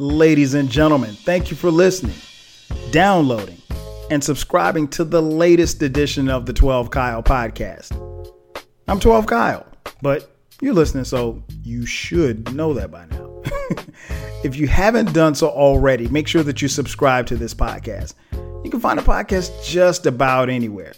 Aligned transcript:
Ladies 0.00 0.54
and 0.54 0.70
gentlemen, 0.70 1.12
thank 1.14 1.50
you 1.50 1.58
for 1.58 1.70
listening, 1.70 2.16
downloading, 2.90 3.60
and 4.10 4.24
subscribing 4.24 4.88
to 4.88 5.04
the 5.04 5.20
latest 5.20 5.82
edition 5.82 6.30
of 6.30 6.46
the 6.46 6.54
12 6.54 6.90
Kyle 6.90 7.22
podcast. 7.22 7.92
I'm 8.88 8.98
12 8.98 9.26
Kyle, 9.26 9.66
but 10.00 10.34
you're 10.62 10.72
listening, 10.72 11.04
so 11.04 11.42
you 11.62 11.84
should 11.84 12.50
know 12.54 12.72
that 12.72 12.90
by 12.90 13.04
now. 13.10 13.42
if 14.42 14.56
you 14.56 14.66
haven't 14.68 15.12
done 15.12 15.34
so 15.34 15.50
already, 15.50 16.08
make 16.08 16.26
sure 16.26 16.44
that 16.44 16.62
you 16.62 16.68
subscribe 16.68 17.26
to 17.26 17.36
this 17.36 17.52
podcast. 17.52 18.14
You 18.64 18.70
can 18.70 18.80
find 18.80 18.98
a 18.98 19.02
podcast 19.02 19.62
just 19.62 20.06
about 20.06 20.48
anywhere. 20.48 20.94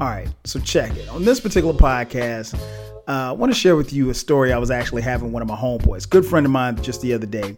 All 0.00 0.08
right, 0.08 0.26
so 0.42 0.58
check 0.58 0.96
it. 0.96 1.08
On 1.08 1.24
this 1.24 1.38
particular 1.38 1.72
podcast, 1.72 2.60
uh, 3.06 3.28
I 3.28 3.32
want 3.32 3.52
to 3.52 3.58
share 3.58 3.76
with 3.76 3.92
you 3.92 4.10
a 4.10 4.14
story 4.14 4.52
I 4.52 4.58
was 4.58 4.72
actually 4.72 5.02
having 5.02 5.30
one 5.30 5.42
of 5.42 5.46
my 5.46 5.56
homeboys, 5.56 6.10
good 6.10 6.26
friend 6.26 6.44
of 6.44 6.50
mine, 6.50 6.82
just 6.82 7.00
the 7.00 7.14
other 7.14 7.26
day, 7.26 7.56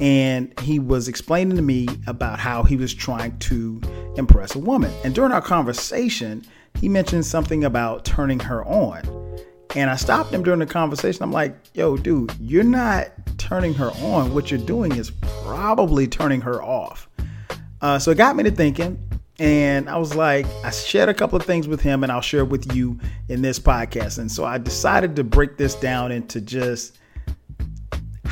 and 0.00 0.58
he 0.60 0.78
was 0.78 1.08
explaining 1.08 1.56
to 1.56 1.62
me 1.62 1.88
about 2.06 2.38
how 2.38 2.62
he 2.62 2.76
was 2.76 2.94
trying 2.94 3.38
to 3.40 3.80
impress 4.16 4.54
a 4.54 4.58
woman. 4.58 4.92
And 5.04 5.14
during 5.14 5.32
our 5.32 5.42
conversation, 5.42 6.44
he 6.80 6.88
mentioned 6.88 7.26
something 7.26 7.64
about 7.64 8.04
turning 8.04 8.40
her 8.40 8.64
on. 8.64 9.02
And 9.74 9.90
I 9.90 9.96
stopped 9.96 10.32
him 10.32 10.42
during 10.42 10.60
the 10.60 10.66
conversation. 10.66 11.22
I'm 11.22 11.32
like, 11.32 11.54
yo, 11.74 11.96
dude, 11.96 12.32
you're 12.40 12.64
not 12.64 13.08
turning 13.36 13.74
her 13.74 13.90
on. 14.02 14.32
What 14.32 14.50
you're 14.50 14.60
doing 14.60 14.92
is 14.96 15.10
probably 15.42 16.06
turning 16.06 16.40
her 16.42 16.62
off. 16.62 17.08
Uh, 17.80 17.98
so 17.98 18.10
it 18.10 18.16
got 18.16 18.34
me 18.36 18.44
to 18.44 18.50
thinking. 18.50 18.98
And 19.40 19.88
I 19.88 19.98
was 19.98 20.16
like, 20.16 20.46
I 20.64 20.70
shared 20.70 21.08
a 21.08 21.14
couple 21.14 21.38
of 21.38 21.44
things 21.44 21.68
with 21.68 21.80
him, 21.80 22.02
and 22.02 22.10
I'll 22.10 22.20
share 22.20 22.44
with 22.44 22.74
you 22.74 22.98
in 23.28 23.40
this 23.40 23.60
podcast. 23.60 24.18
And 24.18 24.30
so 24.30 24.44
I 24.44 24.58
decided 24.58 25.14
to 25.16 25.24
break 25.24 25.56
this 25.56 25.76
down 25.76 26.10
into 26.10 26.40
just 26.40 26.98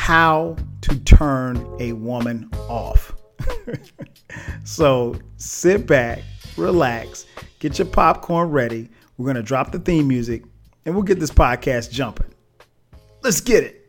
how 0.06 0.54
to 0.80 0.96
turn 1.00 1.56
a 1.80 1.92
woman 1.92 2.48
off. 2.68 3.12
so 4.62 5.16
sit 5.36 5.84
back, 5.84 6.20
relax, 6.56 7.26
get 7.58 7.76
your 7.76 7.88
popcorn 7.88 8.52
ready. 8.52 8.88
We're 9.18 9.24
going 9.24 9.34
to 9.34 9.42
drop 9.42 9.72
the 9.72 9.80
theme 9.80 10.06
music, 10.06 10.44
and 10.84 10.94
we'll 10.94 11.02
get 11.02 11.18
this 11.18 11.32
podcast 11.32 11.90
jumping. 11.90 12.32
Let's 13.22 13.40
get 13.40 13.64
it. 13.64 13.85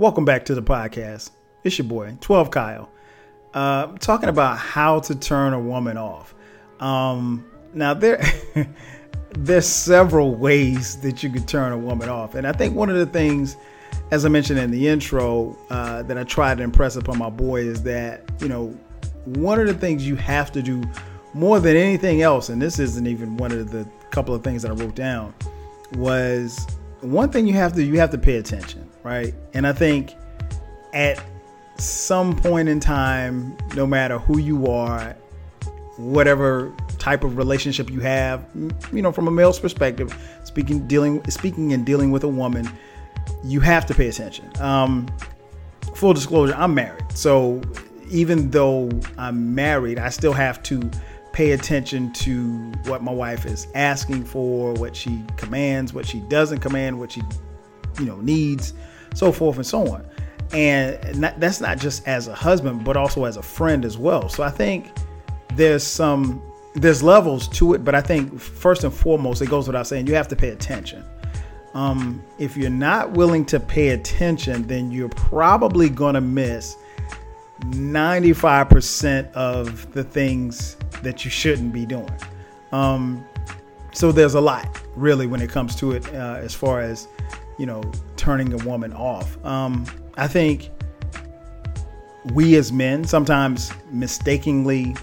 Welcome 0.00 0.24
back 0.24 0.46
to 0.46 0.54
the 0.54 0.62
podcast. 0.62 1.28
It's 1.62 1.76
your 1.76 1.86
boy, 1.86 2.16
12 2.22 2.50
Kyle. 2.50 2.88
Uh, 3.52 3.88
talking 3.98 4.30
about 4.30 4.56
how 4.56 5.00
to 5.00 5.14
turn 5.14 5.52
a 5.52 5.60
woman 5.60 5.98
off. 5.98 6.34
Um, 6.80 7.44
now 7.74 7.92
there 7.92 8.24
there's 9.32 9.66
several 9.66 10.34
ways 10.34 10.98
that 11.02 11.22
you 11.22 11.28
could 11.28 11.46
turn 11.46 11.72
a 11.72 11.76
woman 11.76 12.08
off. 12.08 12.34
And 12.34 12.46
I 12.46 12.52
think 12.52 12.74
one 12.74 12.88
of 12.88 12.96
the 12.96 13.04
things, 13.04 13.58
as 14.10 14.24
I 14.24 14.30
mentioned 14.30 14.58
in 14.58 14.70
the 14.70 14.88
intro, 14.88 15.54
uh, 15.68 16.02
that 16.04 16.16
I 16.16 16.24
try 16.24 16.54
to 16.54 16.62
impress 16.62 16.96
upon 16.96 17.18
my 17.18 17.28
boy 17.28 17.60
is 17.60 17.82
that, 17.82 18.22
you 18.40 18.48
know, 18.48 18.68
one 19.26 19.60
of 19.60 19.66
the 19.66 19.74
things 19.74 20.08
you 20.08 20.16
have 20.16 20.50
to 20.52 20.62
do 20.62 20.82
more 21.34 21.60
than 21.60 21.76
anything 21.76 22.22
else, 22.22 22.48
and 22.48 22.62
this 22.62 22.78
isn't 22.78 23.06
even 23.06 23.36
one 23.36 23.52
of 23.52 23.70
the 23.70 23.86
couple 24.08 24.34
of 24.34 24.42
things 24.42 24.62
that 24.62 24.70
I 24.70 24.74
wrote 24.76 24.94
down, 24.94 25.34
was 25.92 26.66
one 27.02 27.28
thing 27.28 27.46
you 27.46 27.52
have 27.52 27.74
to 27.74 27.84
you 27.84 28.00
have 28.00 28.10
to 28.12 28.18
pay 28.18 28.36
attention 28.36 28.89
right? 29.02 29.34
And 29.54 29.66
I 29.66 29.72
think 29.72 30.14
at 30.92 31.22
some 31.76 32.36
point 32.36 32.68
in 32.68 32.80
time, 32.80 33.56
no 33.74 33.86
matter 33.86 34.18
who 34.18 34.38
you 34.38 34.66
are, 34.66 35.16
whatever 35.96 36.74
type 36.98 37.24
of 37.24 37.36
relationship 37.36 37.90
you 37.90 38.00
have, 38.00 38.44
you 38.92 39.02
know, 39.02 39.12
from 39.12 39.28
a 39.28 39.30
male's 39.30 39.58
perspective, 39.58 40.14
speaking 40.44 40.86
dealing 40.86 41.28
speaking 41.30 41.72
and 41.72 41.84
dealing 41.86 42.10
with 42.10 42.24
a 42.24 42.28
woman, 42.28 42.70
you 43.44 43.60
have 43.60 43.86
to 43.86 43.94
pay 43.94 44.08
attention. 44.08 44.50
Um, 44.60 45.08
full 45.94 46.12
disclosure, 46.12 46.54
I'm 46.54 46.74
married, 46.74 47.04
so 47.14 47.60
even 48.10 48.50
though 48.50 48.90
I'm 49.16 49.54
married, 49.54 49.98
I 49.98 50.08
still 50.08 50.32
have 50.32 50.62
to 50.64 50.90
pay 51.32 51.52
attention 51.52 52.12
to 52.12 52.72
what 52.86 53.02
my 53.02 53.12
wife 53.12 53.46
is 53.46 53.68
asking 53.74 54.24
for, 54.24 54.74
what 54.74 54.96
she 54.96 55.22
commands, 55.36 55.94
what 55.94 56.04
she 56.06 56.20
doesn't 56.22 56.58
command, 56.58 56.98
what 56.98 57.12
she 57.12 57.22
you 57.98 58.06
know 58.06 58.20
needs 58.20 58.74
so 59.14 59.32
forth 59.32 59.56
and 59.56 59.66
so 59.66 59.86
on. 59.92 60.06
And 60.52 61.20
not, 61.20 61.38
that's 61.38 61.60
not 61.60 61.78
just 61.78 62.06
as 62.08 62.28
a 62.28 62.34
husband, 62.34 62.84
but 62.84 62.96
also 62.96 63.24
as 63.24 63.36
a 63.36 63.42
friend 63.42 63.84
as 63.84 63.96
well. 63.96 64.28
So 64.28 64.42
I 64.42 64.50
think 64.50 64.90
there's 65.54 65.84
some 65.84 66.42
there's 66.74 67.02
levels 67.02 67.48
to 67.48 67.74
it, 67.74 67.84
but 67.84 67.94
I 67.94 68.00
think 68.00 68.38
first 68.38 68.84
and 68.84 68.92
foremost, 68.92 69.42
it 69.42 69.50
goes 69.50 69.66
without 69.66 69.86
saying 69.86 70.06
you 70.06 70.14
have 70.14 70.28
to 70.28 70.36
pay 70.36 70.50
attention. 70.50 71.04
Um, 71.74 72.22
if 72.38 72.56
you're 72.56 72.70
not 72.70 73.12
willing 73.12 73.44
to 73.46 73.60
pay 73.60 73.90
attention, 73.90 74.66
then 74.66 74.90
you're 74.90 75.08
probably 75.08 75.88
going 75.88 76.14
to 76.14 76.20
miss 76.20 76.76
95% 77.60 79.32
of 79.32 79.92
the 79.92 80.02
things 80.02 80.76
that 81.02 81.24
you 81.24 81.30
shouldn't 81.30 81.72
be 81.72 81.86
doing. 81.86 82.10
Um, 82.72 83.24
so 83.92 84.12
there's 84.12 84.34
a 84.34 84.40
lot 84.40 84.80
really 84.94 85.26
when 85.26 85.40
it 85.40 85.50
comes 85.50 85.74
to 85.76 85.92
it 85.92 86.06
uh, 86.14 86.38
as 86.40 86.54
far 86.54 86.80
as 86.80 87.08
you 87.60 87.66
know, 87.66 87.82
turning 88.20 88.52
a 88.52 88.64
woman 88.66 88.92
off. 88.92 89.42
Um, 89.44 89.86
I 90.16 90.28
think 90.28 90.70
we 92.34 92.54
as 92.56 92.70
men 92.70 93.02
sometimes 93.04 93.72
mistakenly 93.90 94.94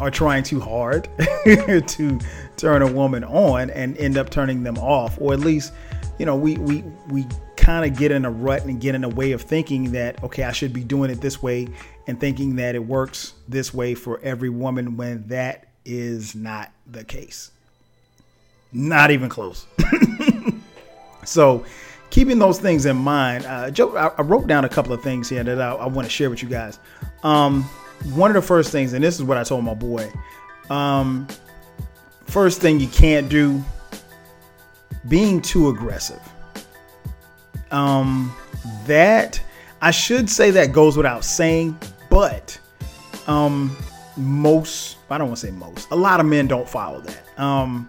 are 0.00 0.10
trying 0.10 0.42
too 0.42 0.60
hard 0.60 1.04
to 1.86 2.18
turn 2.56 2.82
a 2.82 2.92
woman 2.92 3.22
on 3.22 3.70
and 3.70 3.96
end 3.96 4.18
up 4.18 4.28
turning 4.28 4.64
them 4.64 4.76
off, 4.78 5.16
or 5.20 5.32
at 5.32 5.40
least, 5.40 5.72
you 6.18 6.26
know, 6.26 6.34
we 6.34 6.56
we 6.56 6.82
we 7.08 7.24
kind 7.56 7.90
of 7.90 7.96
get 7.96 8.10
in 8.10 8.24
a 8.24 8.30
rut 8.30 8.64
and 8.64 8.80
get 8.80 8.96
in 8.96 9.04
a 9.04 9.08
way 9.08 9.30
of 9.30 9.40
thinking 9.40 9.92
that 9.92 10.22
okay, 10.24 10.42
I 10.42 10.52
should 10.52 10.72
be 10.72 10.82
doing 10.82 11.10
it 11.10 11.20
this 11.20 11.40
way, 11.40 11.68
and 12.08 12.18
thinking 12.18 12.56
that 12.56 12.74
it 12.74 12.84
works 12.84 13.34
this 13.48 13.72
way 13.72 13.94
for 13.94 14.18
every 14.20 14.50
woman 14.50 14.96
when 14.96 15.28
that 15.28 15.68
is 15.84 16.34
not 16.34 16.72
the 16.90 17.04
case. 17.04 17.52
Not 18.72 19.12
even 19.12 19.28
close. 19.28 19.64
So, 21.26 21.64
keeping 22.10 22.38
those 22.38 22.58
things 22.58 22.86
in 22.86 22.96
mind, 22.96 23.46
uh, 23.46 23.70
Joe, 23.70 23.96
I, 23.96 24.22
wrote 24.22 24.46
down 24.46 24.64
a 24.64 24.68
couple 24.68 24.92
of 24.92 25.02
things 25.02 25.28
here 25.28 25.44
that 25.44 25.60
I, 25.60 25.72
I 25.72 25.86
want 25.86 26.06
to 26.06 26.10
share 26.10 26.30
with 26.30 26.42
you 26.42 26.48
guys. 26.48 26.78
Um, 27.22 27.62
one 28.14 28.30
of 28.30 28.34
the 28.34 28.46
first 28.46 28.72
things, 28.72 28.92
and 28.92 29.02
this 29.02 29.16
is 29.16 29.22
what 29.22 29.36
I 29.36 29.44
told 29.44 29.64
my 29.64 29.74
boy. 29.74 30.10
Um, 30.70 31.26
first 32.24 32.60
thing 32.60 32.80
you 32.80 32.88
can't 32.88 33.28
do, 33.28 33.64
being 35.08 35.40
too 35.40 35.68
aggressive. 35.68 36.20
Um, 37.70 38.34
that 38.86 39.40
I 39.80 39.90
should 39.90 40.30
say 40.30 40.50
that 40.52 40.72
goes 40.72 40.96
without 40.96 41.24
saying, 41.24 41.78
but 42.10 42.58
um, 43.26 43.76
most 44.16 44.96
I 45.10 45.18
don't 45.18 45.28
want 45.28 45.40
to 45.40 45.46
say 45.46 45.52
most. 45.52 45.90
A 45.90 45.96
lot 45.96 46.20
of 46.20 46.26
men 46.26 46.46
don't 46.46 46.68
follow 46.68 47.00
that. 47.00 47.40
Um, 47.40 47.88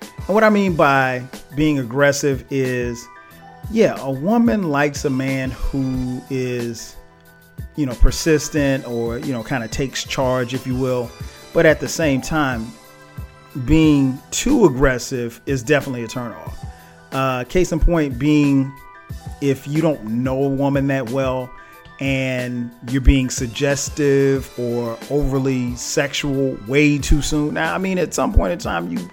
and 0.00 0.34
what 0.34 0.44
I 0.44 0.50
mean 0.50 0.74
by 0.74 1.24
being 1.56 1.78
aggressive 1.78 2.44
is, 2.50 3.06
yeah, 3.70 3.96
a 4.00 4.10
woman 4.10 4.70
likes 4.70 5.04
a 5.04 5.10
man 5.10 5.50
who 5.50 6.22
is, 6.30 6.96
you 7.76 7.86
know, 7.86 7.94
persistent 7.94 8.86
or, 8.86 9.18
you 9.18 9.32
know, 9.32 9.42
kind 9.42 9.64
of 9.64 9.70
takes 9.70 10.04
charge, 10.04 10.54
if 10.54 10.66
you 10.66 10.74
will. 10.74 11.10
But 11.52 11.66
at 11.66 11.80
the 11.80 11.88
same 11.88 12.20
time, 12.20 12.66
being 13.64 14.18
too 14.30 14.64
aggressive 14.64 15.40
is 15.46 15.62
definitely 15.62 16.04
a 16.04 16.08
turnoff. 16.08 16.54
Uh, 17.12 17.44
case 17.44 17.72
in 17.72 17.80
point 17.80 18.18
being 18.18 18.72
if 19.40 19.66
you 19.66 19.80
don't 19.80 20.04
know 20.04 20.44
a 20.44 20.48
woman 20.48 20.88
that 20.88 21.10
well 21.10 21.50
and 22.00 22.70
you're 22.90 23.00
being 23.00 23.30
suggestive 23.30 24.56
or 24.58 24.98
overly 25.10 25.74
sexual 25.74 26.56
way 26.68 26.98
too 26.98 27.20
soon. 27.22 27.54
Now, 27.54 27.74
I 27.74 27.78
mean, 27.78 27.98
at 27.98 28.14
some 28.14 28.32
point 28.32 28.52
in 28.52 28.58
time, 28.58 28.90
you 28.90 29.08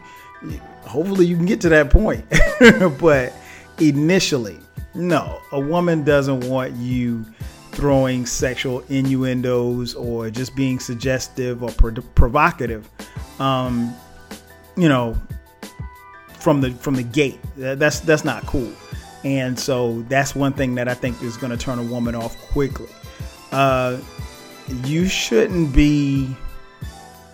hopefully 0.81 1.25
you 1.25 1.35
can 1.35 1.45
get 1.45 1.61
to 1.61 1.69
that 1.69 1.89
point. 1.89 2.25
but 2.99 3.33
initially, 3.79 4.59
no, 4.93 5.41
a 5.51 5.59
woman 5.59 6.03
doesn't 6.03 6.49
want 6.49 6.73
you 6.75 7.25
throwing 7.71 8.25
sexual 8.25 8.79
innuendos 8.89 9.93
or 9.95 10.29
just 10.29 10.55
being 10.55 10.79
suggestive 10.79 11.61
or 11.61 11.69
pro- 11.71 11.93
provocative. 12.15 12.89
Um, 13.39 13.93
you 14.77 14.89
know, 14.89 15.17
from 16.39 16.61
the 16.61 16.71
from 16.71 16.95
the 16.95 17.03
gate. 17.03 17.39
That's 17.57 17.99
that's 18.01 18.23
not 18.23 18.45
cool. 18.45 18.71
And 19.23 19.59
so 19.59 20.03
that's 20.03 20.35
one 20.35 20.53
thing 20.53 20.75
that 20.75 20.87
I 20.87 20.93
think 20.93 21.21
is 21.23 21.35
going 21.35 21.51
to 21.51 21.57
turn 21.57 21.79
a 21.79 21.83
woman 21.83 22.13
off 22.13 22.37
quickly. 22.51 22.89
Uh, 23.51 23.97
you 24.83 25.07
shouldn't 25.07 25.73
be 25.73 26.35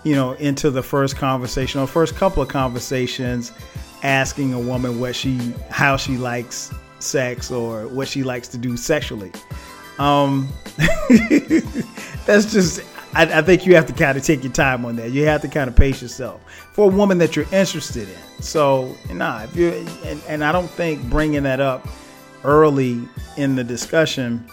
you 0.04 0.16
know, 0.16 0.34
into 0.34 0.72
the 0.72 0.82
first 0.82 1.16
conversation 1.16 1.80
or 1.80 1.88
first 1.88 2.16
couple 2.16 2.42
of 2.42 2.50
conversations, 2.50 3.52
asking 4.04 4.54
a 4.54 4.60
woman 4.60 5.00
what 5.00 5.16
she, 5.16 5.54
how 5.70 5.98
she 5.98 6.18
likes 6.18 6.74
sex 7.00 7.52
or 7.52 7.88
what 7.88 8.08
she 8.08 8.24
likes 8.24 8.48
to 8.50 8.58
do 8.58 8.78
sexually. 8.78 9.32
Um, 10.00 10.48
that's 12.26 12.52
just, 12.52 12.82
I, 13.14 13.40
I, 13.40 13.42
think 13.42 13.66
you 13.66 13.76
have 13.76 13.86
to 13.88 13.94
kind 13.94 14.18
of 14.18 14.24
take 14.24 14.44
your 14.44 14.54
time 14.54 14.86
on 14.86 14.96
that. 14.96 15.12
You 15.12 15.26
have 15.26 15.42
to 15.42 15.48
kind 15.48 15.70
of 15.70 15.76
pace 15.76 16.02
yourself 16.02 16.42
for 16.72 16.90
a 16.90 16.94
woman 16.94 17.18
that 17.20 17.36
you're 17.36 17.48
interested 17.52 18.08
in. 18.08 18.42
So, 18.42 18.96
nah, 19.12 19.44
if 19.44 19.56
you 19.56 19.70
and, 20.06 20.22
and 20.28 20.44
I 20.44 20.52
don't 20.52 20.70
think 20.70 21.04
bringing 21.10 21.44
that 21.44 21.60
up 21.60 21.88
early 22.44 23.02
in 23.38 23.56
the 23.56 23.64
discussion 23.64 24.50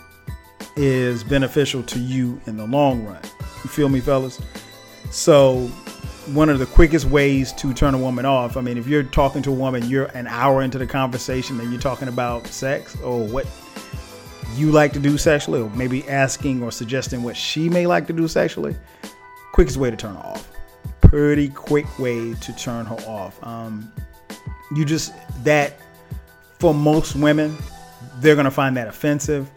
is 0.77 1.25
beneficial 1.25 1.83
to 1.85 1.99
you 1.99 2.41
in 2.47 2.57
the 2.57 2.67
long 2.67 3.05
run. 3.05 3.23
You 3.65 3.71
feel 3.71 3.89
me, 3.89 4.01
fellas? 4.01 4.41
So, 5.11 5.71
one 6.35 6.49
of 6.49 6.59
the 6.59 6.67
quickest 6.67 7.07
ways 7.07 7.53
to 7.55 7.73
turn 7.73 7.95
a 7.95 7.99
woman 7.99 8.25
off. 8.25 8.57
I 8.57 8.61
mean, 8.61 8.79
if 8.79 8.87
you're 8.87 9.03
talking 9.03 9.43
to 9.43 9.51
a 9.51 9.55
woman, 9.55 9.89
you're 9.89 10.07
an 10.07 10.27
hour 10.27 10.63
into 10.63 10.79
the 10.79 10.87
conversation 10.87 11.59
and 11.61 11.71
you're 11.71 11.81
talking 11.81 12.09
about 12.09 12.47
sex 12.47 12.99
or 13.01 13.27
what 13.27 13.47
you 14.55 14.71
like 14.73 14.93
to 14.93 14.99
do 14.99 15.17
sexually, 15.19 15.61
or 15.61 15.71
maybe 15.71 16.09
asking 16.09 16.63
or 16.63 16.73
suggesting 16.73 17.23
what 17.23 17.37
she 17.37 17.69
may 17.69 17.87
like 17.87 18.07
to 18.07 18.13
do 18.13 18.27
sexually. 18.27 18.77
Quickest 19.53 19.77
way 19.77 19.91
to 19.91 19.97
turn 19.97 20.15
her 20.15 20.21
off. 20.21 20.51
Pretty 21.01 21.49
quick 21.49 21.99
way 21.99 22.35
to 22.35 22.53
turn 22.57 22.87
her 22.87 22.97
off. 23.07 23.43
Um, 23.45 23.93
you 24.75 24.85
just 24.85 25.13
that 25.45 25.75
for 26.59 26.75
most 26.75 27.15
women, 27.15 27.57
they're 28.21 28.37
gonna 28.37 28.51
find 28.51 28.77
that 28.77 28.89
offensive. 28.89 29.51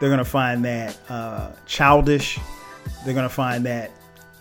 They're 0.00 0.10
gonna 0.10 0.24
find 0.24 0.64
that 0.64 0.96
uh, 1.08 1.52
childish. 1.66 2.38
They're 3.04 3.14
gonna 3.14 3.28
find 3.28 3.64
that 3.66 3.90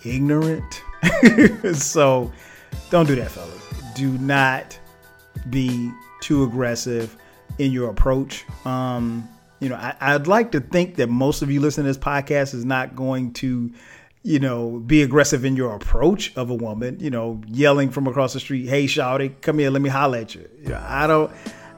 ignorant. 0.04 0.82
so 1.74 2.32
don't 2.90 3.08
do 3.08 3.16
that, 3.16 3.32
fellas. 3.32 3.64
Do 3.96 4.18
not 4.18 4.78
be 5.50 5.92
too 6.22 6.44
aggressive 6.44 7.16
in 7.58 7.72
your 7.72 7.90
approach. 7.90 8.46
Um, 8.66 9.28
you 9.60 9.70
know, 9.70 9.76
I, 9.76 10.14
would 10.16 10.28
like 10.28 10.52
to 10.52 10.60
think 10.60 10.96
that 10.96 11.08
most 11.08 11.42
of 11.42 11.50
you 11.50 11.60
listening 11.60 11.86
to 11.86 11.90
this 11.90 11.98
podcast 11.98 12.54
is 12.54 12.64
not 12.64 12.96
going 12.96 13.34
to, 13.34 13.72
you 14.22 14.40
know, 14.40 14.78
be 14.86 15.02
aggressive 15.02 15.46
in 15.46 15.56
your 15.56 15.76
approach 15.76 16.36
of 16.36 16.52
a 16.52 16.54
woman, 16.54 17.00
you 17.00 17.10
know, 17.10 17.42
yelling 17.48 17.90
from 17.90 18.08
across 18.08 18.34
the 18.34 18.40
street, 18.40 18.68
hey, 18.68 18.86
shouty, 18.86 19.42
come 19.42 19.58
here, 19.58 19.72
let 19.72 19.82
me 19.82 19.90
holler 19.90 20.20
at 20.20 20.36
you. 20.36 20.48
you 20.62 20.70
know, 20.70 20.84
I 20.86 21.08
don't, 21.08 21.32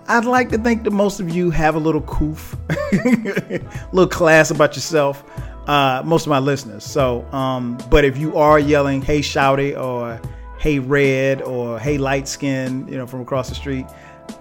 I'd 0.08 0.26
like 0.26 0.50
to 0.50 0.58
think 0.58 0.84
that 0.84 0.92
most 0.92 1.20
of 1.20 1.30
you 1.30 1.52
have 1.52 1.76
a 1.76 1.80
little 1.80 2.02
coof, 2.02 2.56
a 2.70 3.62
little 3.94 4.10
class 4.10 4.52
about 4.52 4.76
yourself 4.76 5.24
uh, 5.70 6.02
most 6.04 6.26
of 6.26 6.32
my 6.32 6.40
listeners. 6.40 6.84
So, 6.84 7.24
um, 7.32 7.78
but 7.92 8.04
if 8.04 8.18
you 8.18 8.36
are 8.36 8.58
yelling, 8.58 9.04
"Hey, 9.04 9.20
shouty," 9.20 9.80
or 9.80 10.20
"Hey, 10.58 10.80
red," 10.80 11.44
or 11.44 11.80
"Hey, 11.80 12.00
light 12.00 12.28
skin," 12.28 12.88
you 12.88 12.98
know, 12.98 13.06
from 13.06 13.22
across 13.22 13.50
the 13.50 13.56
street, 13.56 13.86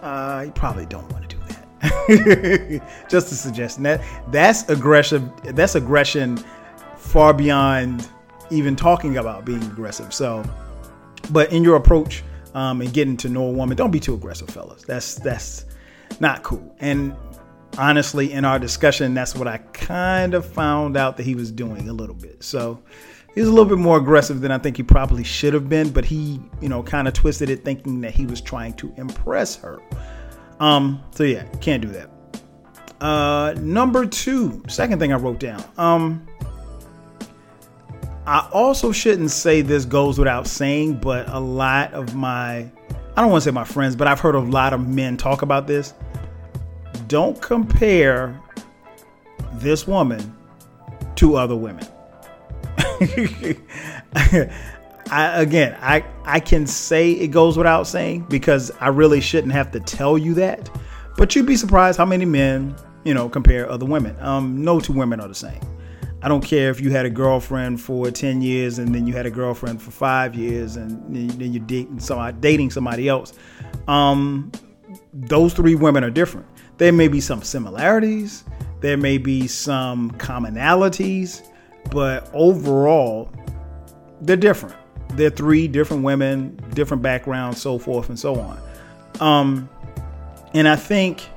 uh, 0.02 0.44
you 0.46 0.52
probably 0.52 0.86
don't 0.86 1.06
want 1.12 1.28
to 1.28 1.36
do 1.36 1.42
that. 1.48 2.82
Just 3.10 3.30
a 3.30 3.34
suggestion. 3.34 3.82
That 3.82 4.00
that's 4.32 4.66
aggressive. 4.70 5.22
That's 5.54 5.74
aggression 5.74 6.42
far 6.96 7.34
beyond 7.34 8.08
even 8.50 8.74
talking 8.74 9.18
about 9.18 9.44
being 9.44 9.62
aggressive. 9.64 10.14
So, 10.14 10.42
but 11.30 11.52
in 11.52 11.62
your 11.62 11.76
approach 11.76 12.24
um, 12.54 12.80
and 12.80 12.90
getting 12.90 13.18
to 13.18 13.28
know 13.28 13.44
a 13.44 13.52
woman, 13.52 13.76
don't 13.76 13.90
be 13.90 14.00
too 14.00 14.14
aggressive, 14.14 14.48
fellas. 14.48 14.82
That's 14.84 15.16
that's 15.16 15.66
not 16.20 16.42
cool. 16.42 16.74
And 16.80 17.14
honestly, 17.76 18.32
in 18.32 18.44
our 18.44 18.58
discussion, 18.58 19.14
that's 19.14 19.34
what 19.34 19.48
I 19.48 19.58
kind 19.58 20.34
of 20.34 20.46
found 20.46 20.96
out 20.96 21.16
that 21.16 21.24
he 21.24 21.34
was 21.34 21.50
doing 21.50 21.88
a 21.88 21.92
little 21.92 22.14
bit. 22.14 22.42
So 22.42 22.82
he's 23.34 23.46
a 23.46 23.50
little 23.50 23.64
bit 23.64 23.78
more 23.78 23.98
aggressive 23.98 24.40
than 24.40 24.50
I 24.50 24.58
think 24.58 24.76
he 24.76 24.82
probably 24.82 25.24
should 25.24 25.54
have 25.54 25.68
been, 25.68 25.90
but 25.90 26.04
he, 26.04 26.40
you 26.60 26.68
know, 26.68 26.82
kind 26.82 27.06
of 27.06 27.14
twisted 27.14 27.50
it 27.50 27.64
thinking 27.64 28.00
that 28.00 28.12
he 28.12 28.26
was 28.26 28.40
trying 28.40 28.74
to 28.74 28.92
impress 28.96 29.56
her. 29.56 29.80
Um, 30.60 31.02
so 31.12 31.24
yeah, 31.24 31.44
can't 31.60 31.82
do 31.82 31.88
that. 31.88 32.10
Uh, 33.00 33.54
number 33.58 34.06
two, 34.06 34.62
second 34.68 34.98
thing 34.98 35.12
I 35.12 35.16
wrote 35.16 35.38
down. 35.38 35.64
Um, 35.76 36.26
I 38.26 38.48
also 38.52 38.92
shouldn't 38.92 39.30
say 39.30 39.62
this 39.62 39.84
goes 39.84 40.18
without 40.18 40.46
saying, 40.46 40.94
but 40.94 41.28
a 41.28 41.38
lot 41.38 41.94
of 41.94 42.14
my, 42.14 42.58
I 42.58 43.20
don't 43.20 43.30
want 43.30 43.42
to 43.42 43.48
say 43.48 43.54
my 43.54 43.64
friends, 43.64 43.94
but 43.94 44.06
I've 44.08 44.20
heard 44.20 44.34
a 44.34 44.40
lot 44.40 44.72
of 44.72 44.86
men 44.86 45.16
talk 45.16 45.42
about 45.42 45.66
this 45.66 45.94
don't 47.08 47.40
compare 47.40 48.40
this 49.54 49.86
woman 49.86 50.36
to 51.16 51.36
other 51.36 51.56
women. 51.56 51.86
I, 55.10 55.40
again, 55.40 55.76
I, 55.80 56.04
I 56.24 56.40
can 56.40 56.66
say 56.66 57.12
it 57.12 57.28
goes 57.28 57.56
without 57.56 57.86
saying 57.86 58.26
because 58.28 58.70
I 58.80 58.88
really 58.88 59.20
shouldn't 59.20 59.52
have 59.54 59.70
to 59.72 59.80
tell 59.80 60.18
you 60.18 60.34
that. 60.34 60.70
But 61.16 61.34
you'd 61.34 61.46
be 61.46 61.56
surprised 61.56 61.98
how 61.98 62.04
many 62.04 62.24
men, 62.24 62.76
you 63.04 63.14
know, 63.14 63.28
compare 63.28 63.70
other 63.70 63.86
women. 63.86 64.16
Um, 64.20 64.62
no 64.62 64.78
two 64.78 64.92
women 64.92 65.20
are 65.20 65.28
the 65.28 65.34
same. 65.34 65.60
I 66.20 66.28
don't 66.28 66.44
care 66.44 66.70
if 66.70 66.80
you 66.80 66.90
had 66.90 67.06
a 67.06 67.10
girlfriend 67.10 67.80
for 67.80 68.10
10 68.10 68.42
years 68.42 68.78
and 68.78 68.94
then 68.94 69.06
you 69.06 69.14
had 69.14 69.24
a 69.24 69.30
girlfriend 69.30 69.80
for 69.80 69.92
five 69.92 70.34
years 70.34 70.76
and 70.76 71.14
then 71.14 71.52
you're 71.52 71.64
dating 71.64 72.00
somebody, 72.00 72.36
dating 72.40 72.70
somebody 72.70 73.08
else. 73.08 73.32
Um, 73.86 74.50
those 75.12 75.54
three 75.54 75.76
women 75.76 76.04
are 76.04 76.10
different. 76.10 76.46
There 76.78 76.92
may 76.92 77.08
be 77.08 77.20
some 77.20 77.42
similarities, 77.42 78.44
there 78.80 78.96
may 78.96 79.18
be 79.18 79.46
some 79.46 80.12
commonalities, 80.12 81.46
but 81.90 82.30
overall, 82.32 83.30
they're 84.20 84.36
different. 84.36 84.76
They're 85.10 85.30
three 85.30 85.68
different 85.68 86.02
women, 86.02 86.56
different 86.74 87.02
backgrounds, 87.02 87.60
so 87.60 87.78
forth 87.78 88.08
and 88.08 88.18
so 88.18 88.36
on. 88.36 88.60
Um, 89.20 89.68
and 90.54 90.68
I 90.68 90.76
think 90.76 91.28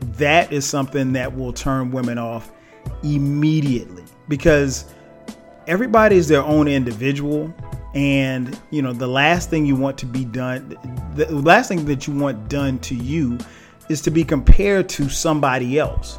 that 0.00 0.52
is 0.52 0.66
something 0.66 1.12
that 1.12 1.36
will 1.36 1.52
turn 1.52 1.90
women 1.90 2.18
off 2.18 2.50
immediately 3.02 4.04
because 4.28 4.92
everybody 5.66 6.16
is 6.16 6.28
their 6.28 6.42
own 6.42 6.68
individual 6.68 7.52
and 7.94 8.58
you 8.70 8.80
know 8.80 8.92
the 8.92 9.06
last 9.06 9.50
thing 9.50 9.66
you 9.66 9.74
want 9.74 9.98
to 9.98 10.06
be 10.06 10.24
done 10.24 10.76
the 11.16 11.26
last 11.32 11.68
thing 11.68 11.84
that 11.84 12.06
you 12.06 12.14
want 12.14 12.48
done 12.48 12.78
to 12.78 12.94
you 12.94 13.36
is 13.90 14.00
to 14.02 14.10
be 14.10 14.24
compared 14.24 14.88
to 14.88 15.08
somebody 15.08 15.78
else. 15.78 16.18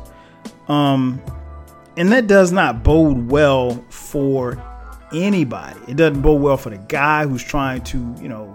Um, 0.67 1.21
and 1.97 2.11
that 2.11 2.27
does 2.27 2.51
not 2.51 2.83
bode 2.83 3.29
well 3.29 3.83
for 3.89 4.61
anybody. 5.13 5.79
It 5.87 5.95
doesn't 5.95 6.21
bode 6.21 6.41
well 6.41 6.57
for 6.57 6.69
the 6.69 6.77
guy 6.77 7.25
who's 7.25 7.43
trying 7.43 7.81
to, 7.85 7.97
you 8.21 8.29
know, 8.29 8.53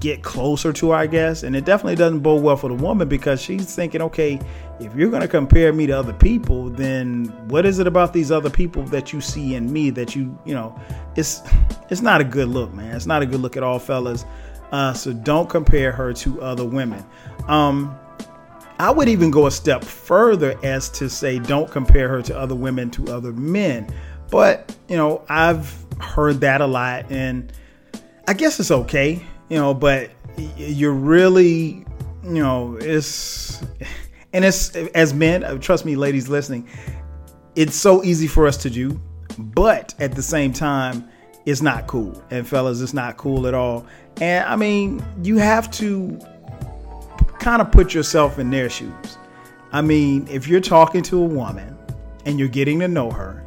get 0.00 0.22
closer 0.22 0.72
to 0.72 0.92
I 0.92 1.06
guess. 1.06 1.42
And 1.42 1.56
it 1.56 1.64
definitely 1.64 1.96
doesn't 1.96 2.20
bode 2.20 2.42
well 2.42 2.56
for 2.56 2.68
the 2.68 2.74
woman 2.74 3.08
because 3.08 3.40
she's 3.40 3.74
thinking, 3.74 4.02
okay, 4.02 4.40
if 4.80 4.94
you're 4.94 5.10
going 5.10 5.22
to 5.22 5.28
compare 5.28 5.72
me 5.72 5.86
to 5.86 5.92
other 5.92 6.12
people, 6.12 6.68
then 6.68 7.26
what 7.48 7.64
is 7.64 7.78
it 7.78 7.86
about 7.86 8.12
these 8.12 8.30
other 8.30 8.50
people 8.50 8.82
that 8.84 9.12
you 9.12 9.20
see 9.20 9.54
in 9.54 9.72
me 9.72 9.90
that 9.90 10.14
you, 10.14 10.36
you 10.44 10.54
know, 10.54 10.78
it's 11.14 11.42
it's 11.88 12.02
not 12.02 12.20
a 12.20 12.24
good 12.24 12.48
look, 12.48 12.72
man. 12.74 12.94
It's 12.94 13.06
not 13.06 13.22
a 13.22 13.26
good 13.26 13.40
look 13.40 13.56
at 13.56 13.62
all, 13.62 13.78
fellas. 13.78 14.24
Uh, 14.72 14.92
so 14.92 15.12
don't 15.12 15.48
compare 15.48 15.92
her 15.92 16.12
to 16.12 16.42
other 16.42 16.64
women. 16.64 17.04
Um, 17.48 17.98
I 18.78 18.90
would 18.90 19.08
even 19.08 19.30
go 19.30 19.46
a 19.46 19.50
step 19.50 19.82
further 19.82 20.58
as 20.62 20.90
to 20.90 21.08
say 21.08 21.38
don't 21.38 21.70
compare 21.70 22.08
her 22.08 22.22
to 22.22 22.38
other 22.38 22.54
women, 22.54 22.90
to 22.90 23.12
other 23.12 23.32
men. 23.32 23.92
But, 24.30 24.76
you 24.88 24.96
know, 24.96 25.24
I've 25.28 25.74
heard 26.00 26.40
that 26.40 26.60
a 26.60 26.66
lot 26.66 27.10
and 27.10 27.52
I 28.28 28.34
guess 28.34 28.58
it's 28.60 28.70
okay, 28.70 29.22
you 29.48 29.56
know, 29.56 29.72
but 29.72 30.10
you're 30.56 30.92
really, 30.92 31.86
you 32.24 32.42
know, 32.42 32.76
it's, 32.80 33.62
and 34.32 34.44
it's, 34.44 34.74
as 34.74 35.14
men, 35.14 35.44
uh, 35.44 35.56
trust 35.58 35.84
me, 35.84 35.96
ladies 35.96 36.28
listening, 36.28 36.68
it's 37.54 37.76
so 37.76 38.02
easy 38.02 38.26
for 38.26 38.46
us 38.46 38.56
to 38.58 38.68
do, 38.68 39.00
but 39.38 39.94
at 40.00 40.14
the 40.14 40.22
same 40.22 40.52
time, 40.52 41.08
it's 41.46 41.62
not 41.62 41.86
cool. 41.86 42.22
And 42.30 42.46
fellas, 42.46 42.80
it's 42.80 42.92
not 42.92 43.16
cool 43.16 43.46
at 43.46 43.54
all. 43.54 43.86
And 44.20 44.44
I 44.44 44.56
mean, 44.56 45.04
you 45.22 45.38
have 45.38 45.70
to 45.72 46.18
kind 47.46 47.62
of 47.62 47.70
put 47.70 47.94
yourself 47.94 48.40
in 48.40 48.50
their 48.50 48.68
shoes. 48.68 49.18
I 49.70 49.80
mean, 49.80 50.26
if 50.28 50.48
you're 50.48 50.58
talking 50.60 51.00
to 51.04 51.22
a 51.22 51.24
woman 51.24 51.78
and 52.24 52.40
you're 52.40 52.48
getting 52.48 52.80
to 52.80 52.88
know 52.88 53.08
her, 53.08 53.46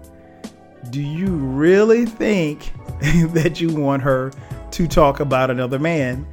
do 0.90 1.02
you 1.02 1.28
really 1.28 2.06
think 2.06 2.72
that 3.34 3.60
you 3.60 3.68
want 3.68 4.02
her 4.04 4.32
to 4.72 4.88
talk 4.88 5.20
about 5.20 5.52
another 5.52 5.80
man 5.80 6.26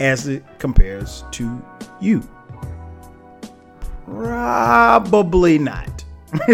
as 0.00 0.28
it 0.28 0.44
compares 0.58 1.24
to 1.30 1.64
you? 1.98 2.22
Probably 4.04 5.58
not. 5.58 6.04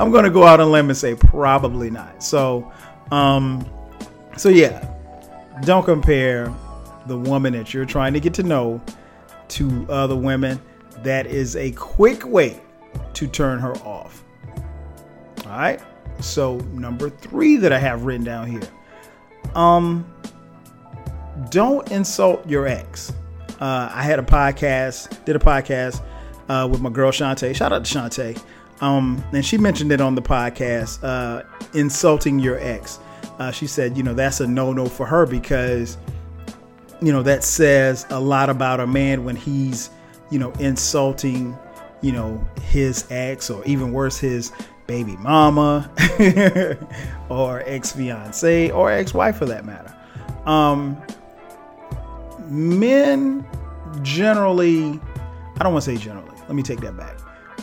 I'm 0.00 0.10
going 0.10 0.24
to 0.24 0.30
go 0.30 0.42
out 0.42 0.58
on 0.58 0.66
a 0.66 0.70
limb 0.72 0.88
and 0.88 0.96
say 0.96 1.14
probably 1.14 1.90
not. 1.90 2.24
So, 2.24 2.72
um, 3.12 3.64
so 4.36 4.48
yeah, 4.48 4.84
don't 5.62 5.84
compare 5.84 6.52
the 7.06 7.16
woman 7.16 7.52
that 7.52 7.72
you're 7.72 7.84
trying 7.84 8.14
to 8.14 8.20
get 8.20 8.34
to 8.34 8.42
know 8.42 8.82
to 9.50 9.86
other 9.88 10.16
women. 10.16 10.60
That 11.02 11.26
is 11.26 11.56
a 11.56 11.70
quick 11.72 12.26
way 12.26 12.60
to 13.14 13.26
turn 13.26 13.58
her 13.58 13.74
off. 13.78 14.24
All 15.46 15.52
right. 15.52 15.80
So, 16.20 16.58
number 16.72 17.08
three 17.08 17.56
that 17.56 17.72
I 17.72 17.78
have 17.78 18.04
written 18.04 18.24
down 18.24 18.46
here 18.46 18.60
Um, 19.54 20.04
don't 21.50 21.90
insult 21.90 22.46
your 22.48 22.66
ex. 22.66 23.12
Uh, 23.60 23.90
I 23.92 24.02
had 24.02 24.18
a 24.18 24.22
podcast, 24.22 25.24
did 25.24 25.36
a 25.36 25.38
podcast 25.38 26.02
uh, 26.48 26.68
with 26.70 26.80
my 26.80 26.90
girl 26.90 27.10
Shantae. 27.10 27.54
Shout 27.54 27.72
out 27.72 27.84
to 27.84 27.98
Shantae. 27.98 28.42
Um, 28.82 29.22
and 29.32 29.44
she 29.44 29.58
mentioned 29.58 29.92
it 29.92 30.00
on 30.00 30.14
the 30.14 30.22
podcast, 30.22 31.02
uh, 31.02 31.42
insulting 31.74 32.38
your 32.38 32.58
ex. 32.58 32.98
Uh, 33.38 33.50
she 33.50 33.66
said, 33.66 33.96
you 33.96 34.02
know, 34.02 34.14
that's 34.14 34.40
a 34.40 34.46
no 34.46 34.72
no 34.72 34.86
for 34.86 35.06
her 35.06 35.26
because, 35.26 35.96
you 37.02 37.12
know, 37.12 37.22
that 37.22 37.44
says 37.44 38.06
a 38.10 38.20
lot 38.20 38.50
about 38.50 38.80
a 38.80 38.86
man 38.86 39.24
when 39.24 39.36
he's, 39.36 39.90
you 40.30 40.38
know, 40.38 40.52
insulting, 40.52 41.56
you 42.00 42.12
know, 42.12 42.46
his 42.62 43.06
ex 43.10 43.50
or 43.50 43.64
even 43.64 43.92
worse, 43.92 44.18
his 44.18 44.52
baby 44.86 45.16
mama 45.18 45.90
or 47.28 47.62
ex 47.64 47.92
fiance 47.92 48.70
or 48.70 48.90
ex 48.90 49.14
wife 49.14 49.36
for 49.36 49.46
that 49.46 49.64
matter. 49.64 49.94
Um, 50.46 51.00
men 52.48 53.46
generally, 54.02 55.00
I 55.56 55.62
don't 55.62 55.72
want 55.72 55.84
to 55.84 55.96
say 55.96 55.96
generally, 55.96 56.36
let 56.40 56.54
me 56.54 56.62
take 56.62 56.80
that 56.80 56.96
back. 56.96 57.16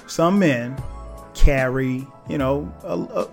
Some 0.08 0.40
men 0.40 0.82
carry, 1.34 2.08
you 2.30 2.38
know, 2.38 2.74
a, 2.84 2.98
a, 2.98 3.30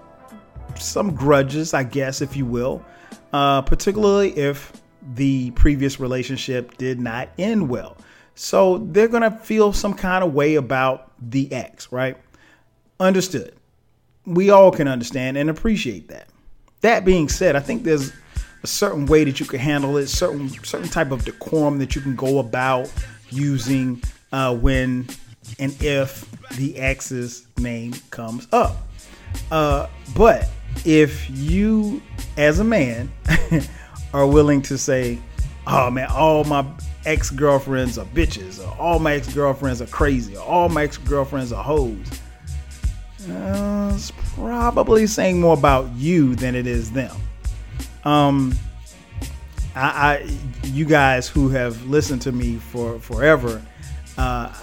some 0.79 1.15
grudges, 1.15 1.73
I 1.73 1.85
guess, 1.85 2.21
if 2.21 2.37
you 2.37 2.45
will, 2.45 2.85
uh, 3.33 3.63
particularly 3.63 4.37
if 4.37 4.73
the 5.15 5.51
previous 5.53 6.01
relationship 6.01 6.77
did 6.79 7.01
not 7.01 7.29
end 7.39 7.69
well. 7.69 7.97
So 8.35 8.79
they're 8.79 9.09
going 9.09 9.23
to 9.23 9.31
feel 9.31 9.73
some 9.73 9.95
kind 9.95 10.25
of 10.25 10.35
way 10.35 10.57
about 10.57 11.13
the 11.21 11.53
ex, 11.53 11.93
right? 11.93 12.17
Understood. 12.99 13.55
We 14.27 14.51
all 14.51 14.71
can 14.71 14.89
understand 14.89 15.37
and 15.37 15.51
appreciate 15.51 16.09
that. 16.09 16.29
That 16.81 17.05
being 17.05 17.29
said, 17.29 17.57
I 17.57 17.61
think 17.61 17.85
there's 17.85 18.13
a 18.63 18.67
certain 18.67 19.07
way 19.07 19.25
that 19.25 19.39
you 19.39 19.47
can 19.47 19.61
handle 19.61 19.97
it, 19.99 20.09
certain 20.09 20.49
certain 20.65 20.89
type 20.89 21.11
of 21.11 21.25
decorum 21.25 21.79
that 21.79 21.95
you 21.95 22.01
can 22.01 22.17
go 22.17 22.39
about 22.39 22.93
using 23.31 24.03
uh, 24.33 24.57
when 24.57 25.07
and 25.59 25.77
if 25.83 26.31
the 26.57 26.77
ex's 26.77 27.47
name 27.59 27.93
comes 28.11 28.49
up. 28.53 28.77
Uh, 29.51 29.89
but 30.17 30.49
if 30.85 31.29
you, 31.31 32.03
as 32.37 32.59
a 32.59 32.65
man, 32.65 33.13
are 34.15 34.27
willing 34.27 34.63
to 34.63 34.79
say, 34.79 35.19
"Oh 35.67 35.91
man, 35.91 36.09
all 36.09 36.45
my 36.45 36.65
ex 37.05 37.29
girlfriends 37.29 37.99
are 37.99 38.07
bitches," 38.07 38.65
or 38.65 38.75
"All 38.79 38.99
my 38.99 39.15
ex 39.15 39.31
girlfriends 39.35 39.83
are 39.83 39.87
crazy," 39.87 40.37
or 40.37 40.43
"All 40.43 40.69
my 40.71 40.85
ex 40.85 40.97
girlfriends 40.97 41.53
are 41.53 41.63
hoes," 41.63 42.07
uh, 43.29 43.91
it's 43.93 44.13
probably 44.37 45.07
saying 45.07 45.41
more 45.41 45.55
about 45.55 45.93
you 45.97 46.35
than 46.37 46.55
it 46.55 46.67
is 46.67 46.93
them. 46.93 47.15
Um, 48.05 48.55
I, 49.75 49.89
I, 49.89 50.39
you 50.65 50.85
guys 50.85 51.29
who 51.29 51.49
have 51.49 51.85
listened 51.87 52.23
to 52.23 52.33
me 52.33 52.57
for 52.57 53.01
forever, 53.01 53.61
uh, 54.17 54.55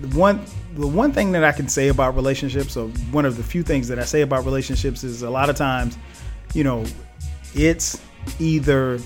the 0.00 0.08
one 0.16 0.44
the 0.76 0.86
one 0.86 1.12
thing 1.12 1.32
that 1.32 1.42
I 1.42 1.52
can 1.52 1.68
say 1.68 1.88
about 1.88 2.14
relationships, 2.14 2.76
or 2.76 2.88
one 3.12 3.24
of 3.24 3.38
the 3.38 3.42
few 3.42 3.62
things 3.62 3.88
that 3.88 3.98
I 3.98 4.04
say 4.04 4.20
about 4.20 4.44
relationships, 4.44 5.04
is 5.04 5.22
a 5.22 5.30
lot 5.30 5.48
of 5.48 5.56
times, 5.56 5.96
you 6.52 6.64
know, 6.64 6.84
it's 7.54 7.98
either 8.38 8.98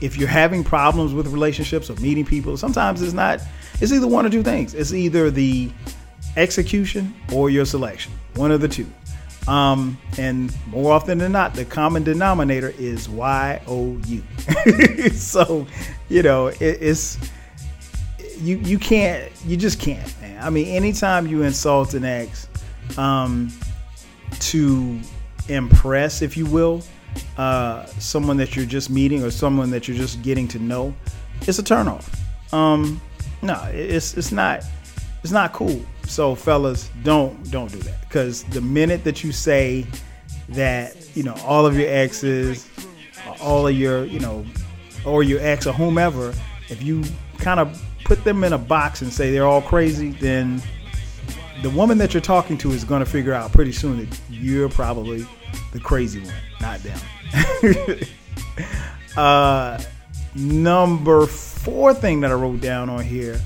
if 0.00 0.16
you're 0.16 0.28
having 0.28 0.64
problems 0.64 1.12
with 1.12 1.26
relationships 1.28 1.90
or 1.90 1.94
meeting 1.96 2.24
people, 2.24 2.56
sometimes 2.56 3.02
it's 3.02 3.12
not. 3.12 3.40
It's 3.80 3.92
either 3.92 4.06
one 4.06 4.26
or 4.26 4.30
two 4.30 4.42
things. 4.42 4.74
It's 4.74 4.92
either 4.92 5.30
the 5.30 5.70
execution 6.36 7.14
or 7.32 7.50
your 7.50 7.64
selection, 7.64 8.12
one 8.34 8.50
of 8.50 8.60
the 8.60 8.68
two. 8.68 8.86
Um, 9.48 9.98
and 10.18 10.54
more 10.68 10.92
often 10.92 11.18
than 11.18 11.32
not, 11.32 11.54
the 11.54 11.64
common 11.64 12.02
denominator 12.02 12.72
is 12.78 13.08
Y 13.08 13.62
O 13.66 13.98
U. 14.06 14.22
so, 15.12 15.66
you 16.08 16.22
know, 16.22 16.48
it, 16.48 16.60
it's 16.60 17.18
you 18.38 18.58
you 18.58 18.78
can't 18.78 19.30
you 19.44 19.56
just 19.56 19.80
can't, 19.80 20.20
man. 20.20 20.42
I 20.42 20.50
mean, 20.50 20.68
anytime 20.68 21.26
you 21.26 21.42
insult 21.42 21.94
an 21.94 22.04
ex, 22.04 22.48
um, 22.96 23.50
to 24.40 25.00
impress, 25.48 26.22
if 26.22 26.36
you 26.36 26.46
will, 26.46 26.82
uh, 27.36 27.86
someone 27.86 28.36
that 28.38 28.56
you're 28.56 28.66
just 28.66 28.90
meeting 28.90 29.22
or 29.22 29.30
someone 29.30 29.70
that 29.70 29.88
you're 29.88 29.96
just 29.96 30.22
getting 30.22 30.48
to 30.48 30.58
know, 30.58 30.94
it's 31.42 31.58
a 31.58 31.62
turnoff. 31.62 32.08
Um, 32.52 33.00
no, 33.42 33.62
it's 33.72 34.16
it's 34.16 34.32
not 34.32 34.64
it's 35.22 35.32
not 35.32 35.52
cool. 35.52 35.84
So 36.06 36.34
fellas, 36.34 36.90
don't 37.02 37.50
don't 37.50 37.70
do 37.70 37.78
that 37.78 38.00
because 38.02 38.44
the 38.44 38.60
minute 38.60 39.04
that 39.04 39.22
you 39.22 39.32
say 39.32 39.86
that 40.50 40.96
you 41.16 41.22
know 41.22 41.34
all 41.44 41.66
of 41.66 41.76
your 41.78 41.88
exes, 41.88 42.68
all 43.40 43.66
of 43.66 43.74
your 43.74 44.04
you 44.04 44.20
know, 44.20 44.44
or 45.04 45.22
your 45.22 45.40
ex 45.40 45.66
or 45.66 45.72
whomever, 45.72 46.34
if 46.68 46.82
you 46.82 47.04
kind 47.38 47.60
of 47.60 47.82
put 48.04 48.24
them 48.24 48.44
in 48.44 48.52
a 48.52 48.58
box 48.58 49.02
and 49.02 49.12
say 49.12 49.30
they're 49.30 49.46
all 49.46 49.62
crazy, 49.62 50.10
then 50.10 50.62
the 51.62 51.70
woman 51.70 51.98
that 51.98 52.14
you're 52.14 52.20
talking 52.20 52.56
to 52.58 52.72
is 52.72 52.84
going 52.84 53.04
to 53.04 53.10
figure 53.10 53.32
out 53.32 53.52
pretty 53.52 53.72
soon 53.72 53.98
that 53.98 54.20
you're 54.30 54.68
probably 54.68 55.26
the 55.72 55.80
crazy 55.80 56.20
one, 56.20 56.34
not 56.60 56.80
them. 56.80 56.98
uh, 59.16 59.82
number 60.34 61.26
four 61.26 61.94
thing 61.94 62.20
that 62.20 62.30
I 62.30 62.34
wrote 62.34 62.60
down 62.60 62.88
on 62.88 63.04
here. 63.04 63.40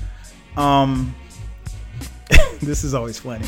Um, 0.57 1.15
this 2.61 2.83
is 2.83 2.93
always 2.93 3.19
funny. 3.19 3.47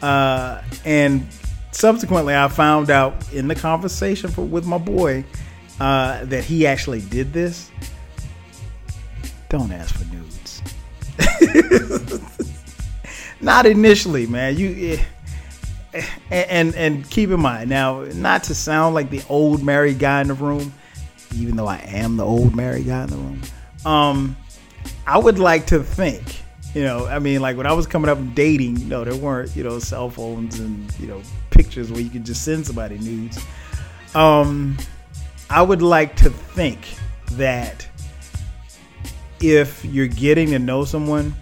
Uh, 0.00 0.62
and 0.84 1.26
subsequently, 1.70 2.34
I 2.34 2.48
found 2.48 2.90
out 2.90 3.32
in 3.32 3.48
the 3.48 3.54
conversation 3.54 4.30
for, 4.30 4.42
with 4.42 4.66
my 4.66 4.78
boy 4.78 5.24
uh, 5.80 6.24
that 6.26 6.44
he 6.44 6.66
actually 6.66 7.00
did 7.00 7.32
this. 7.32 7.70
Don't 9.48 9.72
ask 9.72 9.94
for 9.94 10.04
nudes. 10.06 10.62
not 13.40 13.66
initially, 13.66 14.26
man. 14.26 14.56
You 14.56 14.94
eh, 14.94 15.04
and 16.30 16.74
and 16.74 17.08
keep 17.10 17.30
in 17.30 17.40
mind 17.40 17.70
now, 17.70 18.02
not 18.14 18.44
to 18.44 18.54
sound 18.54 18.94
like 18.94 19.10
the 19.10 19.22
old 19.28 19.62
married 19.62 19.98
guy 19.98 20.20
in 20.20 20.28
the 20.28 20.34
room, 20.34 20.72
even 21.34 21.56
though 21.56 21.66
I 21.66 21.78
am 21.78 22.16
the 22.16 22.24
old 22.24 22.54
married 22.54 22.86
guy 22.86 23.04
in 23.04 23.10
the 23.10 23.16
room. 23.16 23.42
Um, 23.84 24.36
I 25.06 25.18
would 25.18 25.38
like 25.38 25.66
to 25.66 25.82
think 25.82 26.42
you 26.74 26.82
know, 26.82 27.06
I 27.06 27.18
mean, 27.18 27.40
like 27.42 27.56
when 27.56 27.66
I 27.66 27.72
was 27.72 27.86
coming 27.86 28.08
up 28.08 28.18
and 28.18 28.34
dating, 28.34 28.78
you 28.78 28.86
know, 28.86 29.04
there 29.04 29.14
weren't, 29.14 29.54
you 29.54 29.62
know, 29.62 29.78
cell 29.78 30.08
phones 30.08 30.58
and, 30.58 30.90
you 30.98 31.06
know, 31.06 31.20
pictures 31.50 31.92
where 31.92 32.00
you 32.00 32.08
could 32.08 32.24
just 32.24 32.44
send 32.44 32.66
somebody 32.66 32.98
nudes. 32.98 33.44
Um, 34.14 34.78
I 35.50 35.60
would 35.60 35.82
like 35.82 36.16
to 36.16 36.30
think 36.30 36.78
that 37.32 37.86
if 39.40 39.84
you're 39.84 40.06
getting 40.06 40.48
to 40.50 40.58
know 40.58 40.84
someone, 40.84 41.34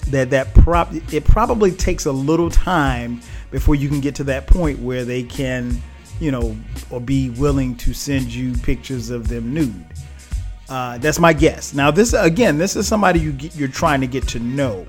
that 0.00 0.30
that 0.30 0.52
prop 0.54 0.92
it 1.12 1.24
probably 1.24 1.70
takes 1.70 2.06
a 2.06 2.12
little 2.12 2.50
time 2.50 3.20
before 3.50 3.74
you 3.74 3.88
can 3.88 4.00
get 4.00 4.14
to 4.16 4.24
that 4.24 4.46
point 4.46 4.78
where 4.78 5.04
they 5.04 5.22
can, 5.22 5.80
you 6.20 6.30
know, 6.30 6.56
or 6.90 7.00
be 7.00 7.30
willing 7.30 7.76
to 7.76 7.92
send 7.92 8.32
you 8.32 8.52
pictures 8.58 9.10
of 9.10 9.28
them 9.28 9.52
nude. 9.52 9.84
Uh, 10.68 10.98
that's 10.98 11.18
my 11.18 11.32
guess. 11.32 11.74
Now, 11.74 11.90
this 11.90 12.12
again, 12.12 12.58
this 12.58 12.76
is 12.76 12.86
somebody 12.86 13.18
you 13.20 13.32
get, 13.32 13.56
you're 13.56 13.68
trying 13.68 14.00
to 14.02 14.06
get 14.06 14.28
to 14.28 14.38
know, 14.38 14.86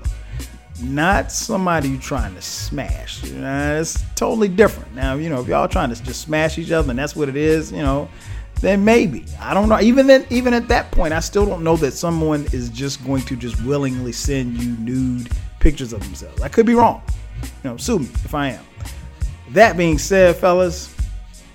not 0.80 1.32
somebody 1.32 1.88
you're 1.88 2.00
trying 2.00 2.34
to 2.36 2.42
smash. 2.42 3.24
Uh, 3.24 3.78
it's 3.80 4.02
totally 4.14 4.48
different. 4.48 4.94
Now, 4.94 5.14
you 5.14 5.28
know, 5.28 5.40
if 5.40 5.48
y'all 5.48 5.66
trying 5.66 5.92
to 5.92 6.00
just 6.02 6.22
smash 6.22 6.56
each 6.56 6.70
other 6.70 6.90
and 6.90 6.98
that's 6.98 7.16
what 7.16 7.28
it 7.28 7.36
is, 7.36 7.72
you 7.72 7.82
know, 7.82 8.08
then 8.60 8.84
maybe 8.84 9.24
I 9.40 9.54
don't 9.54 9.68
know. 9.68 9.80
Even 9.80 10.06
then, 10.06 10.26
even 10.30 10.54
at 10.54 10.68
that 10.68 10.90
point, 10.90 11.12
I 11.12 11.20
still 11.20 11.46
don't 11.46 11.64
know 11.64 11.76
that 11.78 11.92
someone 11.92 12.46
is 12.52 12.68
just 12.70 13.04
going 13.04 13.22
to 13.22 13.36
just 13.36 13.62
willingly 13.64 14.12
send 14.12 14.62
you 14.62 14.72
nude 14.76 15.30
pictures 15.60 15.92
of 15.92 16.00
themselves. 16.00 16.40
I 16.42 16.48
could 16.48 16.66
be 16.66 16.74
wrong. 16.74 17.02
You 17.64 17.70
know, 17.70 17.76
sue 17.76 18.00
me 18.00 18.06
if 18.24 18.34
I 18.34 18.50
am. 18.50 18.64
That 19.50 19.76
being 19.76 19.98
said, 19.98 20.36
fellas, 20.36 20.94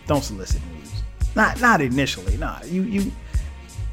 don't 0.06 0.24
solicit 0.24 0.62
nudes. 0.74 1.04
Not 1.36 1.62
not 1.62 1.82
initially. 1.82 2.38
Nah, 2.38 2.60
you 2.64 2.84
you 2.84 3.12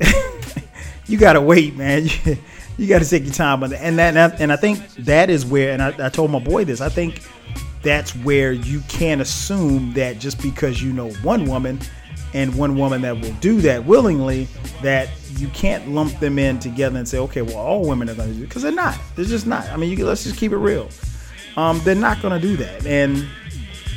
you 1.07 1.19
gotta 1.19 1.41
wait, 1.41 1.77
man. 1.77 2.09
You, 2.27 2.39
you 2.77 2.89
got 2.89 3.03
to 3.03 3.09
take 3.09 3.25
your 3.25 3.33
time 3.33 3.63
on 3.63 3.71
that. 3.71 3.83
And 3.83 3.99
that, 3.99 4.41
and 4.41 4.53
I 4.53 4.57
think 4.57 4.81
that 4.97 5.31
is 5.31 5.47
where, 5.47 5.73
and 5.73 5.83
I, 5.83 6.07
I 6.07 6.09
told 6.09 6.31
my 6.31 6.41
boy 6.41 6.65
this. 6.65 6.81
I 6.81 6.89
think 6.89 7.23
that's 7.83 8.17
where 8.17 8.53
you 8.53 8.81
can't 8.89 9.21
assume 9.21 9.93
that 9.93 10.19
just 10.19 10.43
because 10.43 10.83
you 10.83 10.93
know 10.93 11.11
one 11.23 11.45
woman 11.45 11.79
and 12.35 12.55
one 12.57 12.77
woman 12.77 13.01
that 13.03 13.21
will 13.21 13.33
do 13.35 13.61
that 13.63 13.87
willingly, 13.87 14.49
that 14.83 15.09
you 15.39 15.49
can't 15.49 15.89
lump 15.89 16.19
them 16.19 16.39
in 16.39 16.59
together 16.59 16.99
and 16.99 17.09
say, 17.09 17.19
okay, 17.19 17.43
well, 17.43 17.57
all 17.57 17.89
women 17.89 18.11
are 18.11 18.15
going 18.15 18.29
to 18.29 18.35
do 18.35 18.43
it 18.43 18.49
because 18.49 18.63
they're 18.63 18.73
not. 18.73 18.99
They're 19.15 19.25
just 19.25 19.47
not. 19.47 19.69
I 19.71 19.77
mean, 19.77 19.97
you, 19.97 20.05
let's 20.05 20.25
just 20.25 20.37
keep 20.37 20.53
it 20.53 20.57
real. 20.57 20.89
Um, 21.57 21.81
they're 21.85 21.95
not 21.95 22.21
going 22.21 22.39
to 22.39 22.47
do 22.47 22.57
that, 22.57 22.85
and 22.85 23.27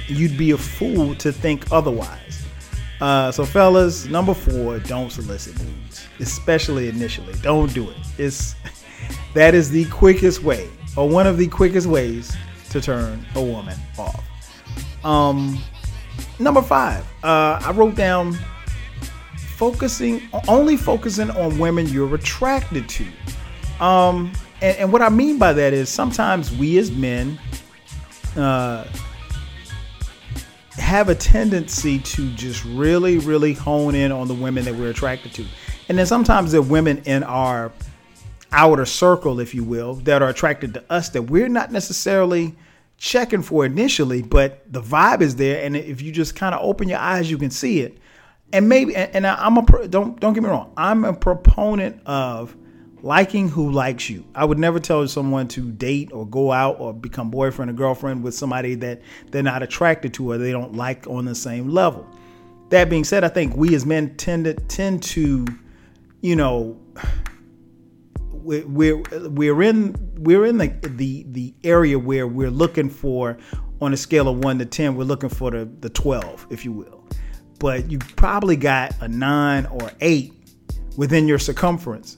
you'd 0.08 0.38
be 0.38 0.52
a 0.52 0.58
fool 0.58 1.16
to 1.16 1.32
think 1.32 1.66
otherwise. 1.72 2.46
Uh, 3.02 3.32
so, 3.32 3.44
fellas, 3.44 4.06
number 4.06 4.34
four, 4.34 4.80
don't 4.80 5.12
solicit 5.12 5.60
nudes, 5.60 6.08
especially 6.20 6.88
initially. 6.90 7.34
Don't 7.42 7.74
do 7.74 7.90
it. 7.90 7.98
It's 8.20 8.56
that 9.34 9.56
is 9.56 9.72
the 9.72 9.86
quickest 9.86 10.44
way, 10.44 10.70
or 10.96 11.10
one 11.10 11.26
of 11.26 11.38
the 11.38 11.48
quickest 11.48 11.88
ways, 11.88 12.36
to 12.70 12.82
turn 12.82 13.26
a 13.36 13.42
woman 13.42 13.78
off. 13.98 14.24
Um, 15.04 15.60
number 16.40 16.62
five, 16.62 17.04
uh, 17.24 17.62
I 17.64 17.72
wrote 17.72 17.96
down 17.96 18.38
focusing 19.56 20.22
only 20.48 20.78
focusing 20.78 21.32
on 21.32 21.58
women 21.58 21.88
you're 21.88 22.14
attracted 22.14 22.88
to. 22.90 23.06
Um, 23.84 24.32
and, 24.62 24.78
and 24.78 24.94
what 24.94 25.02
I 25.02 25.10
mean 25.10 25.38
by 25.38 25.54
that 25.54 25.74
is 25.74 25.90
sometimes 25.90 26.56
we 26.56 26.78
as 26.78 26.92
men 26.92 27.40
uh, 28.36 28.86
have 30.78 31.10
a 31.10 31.16
tendency 31.16 32.00
to 32.00 32.32
just 32.34 32.64
really, 32.66 33.18
really 33.18 33.54
hone 33.54 33.96
in 33.96 34.12
on 34.12 34.28
the 34.28 34.34
women 34.34 34.64
that 34.66 34.76
we're 34.76 34.92
attracted 34.92 35.34
to. 35.34 35.46
And 35.90 35.98
then 35.98 36.06
sometimes 36.06 36.54
are 36.54 36.62
women 36.62 37.00
in 37.06 37.24
our 37.24 37.72
outer 38.52 38.86
circle, 38.86 39.40
if 39.40 39.54
you 39.54 39.64
will, 39.64 39.96
that 39.96 40.22
are 40.22 40.30
attracted 40.30 40.74
to 40.76 40.84
us 40.90 41.10
that 41.10 41.24
we're 41.24 41.50
not 41.50 41.72
necessarily 41.72 42.56
checking 42.98 43.44
for 43.44 43.66
initially, 43.66 44.22
but 44.22 44.72
the 44.72 44.82
vibe 44.82 45.22
is 45.22 45.36
there. 45.36 45.64
And 45.64 45.78
if 45.78 46.02
you 46.02 46.12
just 46.12 46.36
kind 46.36 46.54
of 46.54 46.62
open 46.64 46.90
your 46.90 47.00
eyes, 47.00 47.30
you 47.30 47.38
can 47.38 47.52
see 47.52 47.82
it. 47.82 47.98
And 48.52 48.70
maybe, 48.70 48.96
and, 48.96 49.28
I'm 49.28 49.58
a, 49.58 49.88
don't, 49.88 50.20
don't 50.20 50.34
get 50.34 50.42
me 50.42 50.50
wrong, 50.50 50.74
I'm 50.78 51.04
a 51.04 51.14
proponent 51.14 52.02
of 52.06 52.56
liking 53.02 53.50
who 53.50 53.72
likes 53.72 54.10
you. 54.10 54.26
I 54.34 54.46
would 54.46 54.58
never 54.58 54.80
tell 54.80 55.08
someone 55.08 55.48
to 55.50 55.72
date 55.72 56.12
or 56.12 56.26
go 56.26 56.52
out 56.52 56.80
or 56.80 56.94
become 56.94 57.30
boyfriend 57.30 57.70
or 57.70 57.74
girlfriend 57.74 58.24
with 58.24 58.34
somebody 58.34 58.76
that 58.76 59.02
they're 59.32 59.44
not 59.44 59.64
attracted 59.64 60.14
to 60.16 60.32
or 60.32 60.38
they 60.38 60.52
don't 60.52 60.76
like 60.76 61.08
on 61.08 61.26
the 61.26 61.36
same 61.36 61.70
level. 61.70 62.08
That 62.70 62.90
being 62.90 63.04
said, 63.04 63.24
I 63.24 63.30
think 63.30 63.56
we 63.56 63.76
as 63.76 63.86
men 63.86 64.16
tend 64.16 64.46
to 64.46 64.54
tend 64.54 65.04
to, 65.04 65.46
you 66.22 66.36
know, 66.36 66.80
we're 68.48 69.04
we're 69.30 69.62
in 69.62 69.96
we're 70.18 70.46
in 70.46 70.58
the 70.58 70.68
the 70.82 71.26
the 71.32 71.54
area 71.64 72.00
where 72.00 72.28
we're 72.28 72.50
looking 72.50 72.90
for 72.90 73.38
on 73.82 73.94
a 73.94 73.98
scale 73.98 74.28
of 74.28 74.44
one 74.44 74.58
to 74.60 74.66
ten, 74.66 74.96
we're 74.96 75.04
looking 75.04 75.30
for 75.30 75.52
the 75.52 75.66
the 75.82 75.90
twelve, 75.90 76.48
if 76.50 76.64
you 76.64 76.72
will. 76.72 77.06
But 77.60 77.92
you 77.92 78.00
probably 78.00 78.56
got 78.56 78.96
a 79.02 79.08
nine 79.08 79.66
or 79.66 79.92
eight 80.02 80.34
within 80.96 81.28
your 81.28 81.40
circumference, 81.40 82.18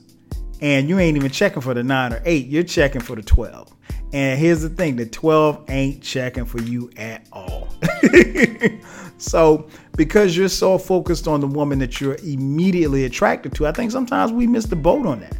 and 0.60 0.88
you 0.88 0.98
ain't 0.98 1.16
even 1.16 1.30
checking 1.30 1.62
for 1.62 1.74
the 1.74 1.82
nine 1.82 2.12
or 2.12 2.22
eight. 2.24 2.46
You're 2.46 2.62
checking 2.62 3.00
for 3.00 3.16
the 3.16 3.22
twelve. 3.22 3.74
And 4.12 4.38
here's 4.38 4.62
the 4.62 4.68
thing: 4.68 4.96
the 4.96 5.06
twelve 5.06 5.64
ain't 5.68 6.00
checking 6.02 6.44
for 6.44 6.60
you 6.60 6.90
at 6.96 7.26
all. 7.32 7.68
so 9.18 9.68
because 9.96 10.36
you're 10.36 10.48
so 10.48 10.78
focused 10.78 11.26
on 11.26 11.40
the 11.40 11.46
woman 11.48 11.80
that 11.80 12.00
you're 12.00 12.16
immediately 12.22 13.04
attracted 13.04 13.52
to, 13.56 13.66
I 13.66 13.72
think 13.72 13.90
sometimes 13.90 14.30
we 14.30 14.46
miss 14.46 14.66
the 14.66 14.76
boat 14.76 15.06
on 15.06 15.20
that. 15.20 15.36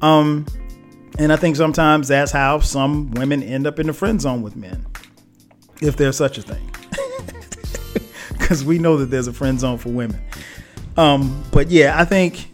Um, 0.00 0.46
and 1.18 1.32
I 1.32 1.36
think 1.36 1.56
sometimes 1.56 2.08
that's 2.08 2.32
how 2.32 2.58
some 2.60 3.10
women 3.12 3.42
end 3.42 3.66
up 3.66 3.78
in 3.78 3.86
the 3.86 3.92
friend 3.92 4.20
zone 4.20 4.42
with 4.42 4.56
men, 4.56 4.86
if 5.80 5.96
there's 5.96 6.16
such 6.16 6.38
a 6.38 6.42
thing. 6.42 6.70
Because 8.30 8.62
we 8.62 8.78
know 8.78 8.98
that 8.98 9.06
there's 9.06 9.26
a 9.26 9.32
friend 9.32 9.58
zone 9.58 9.78
for 9.78 9.88
women. 9.88 10.20
Um, 10.98 11.42
but 11.50 11.70
yeah, 11.70 11.98
I 11.98 12.04
think 12.04 12.50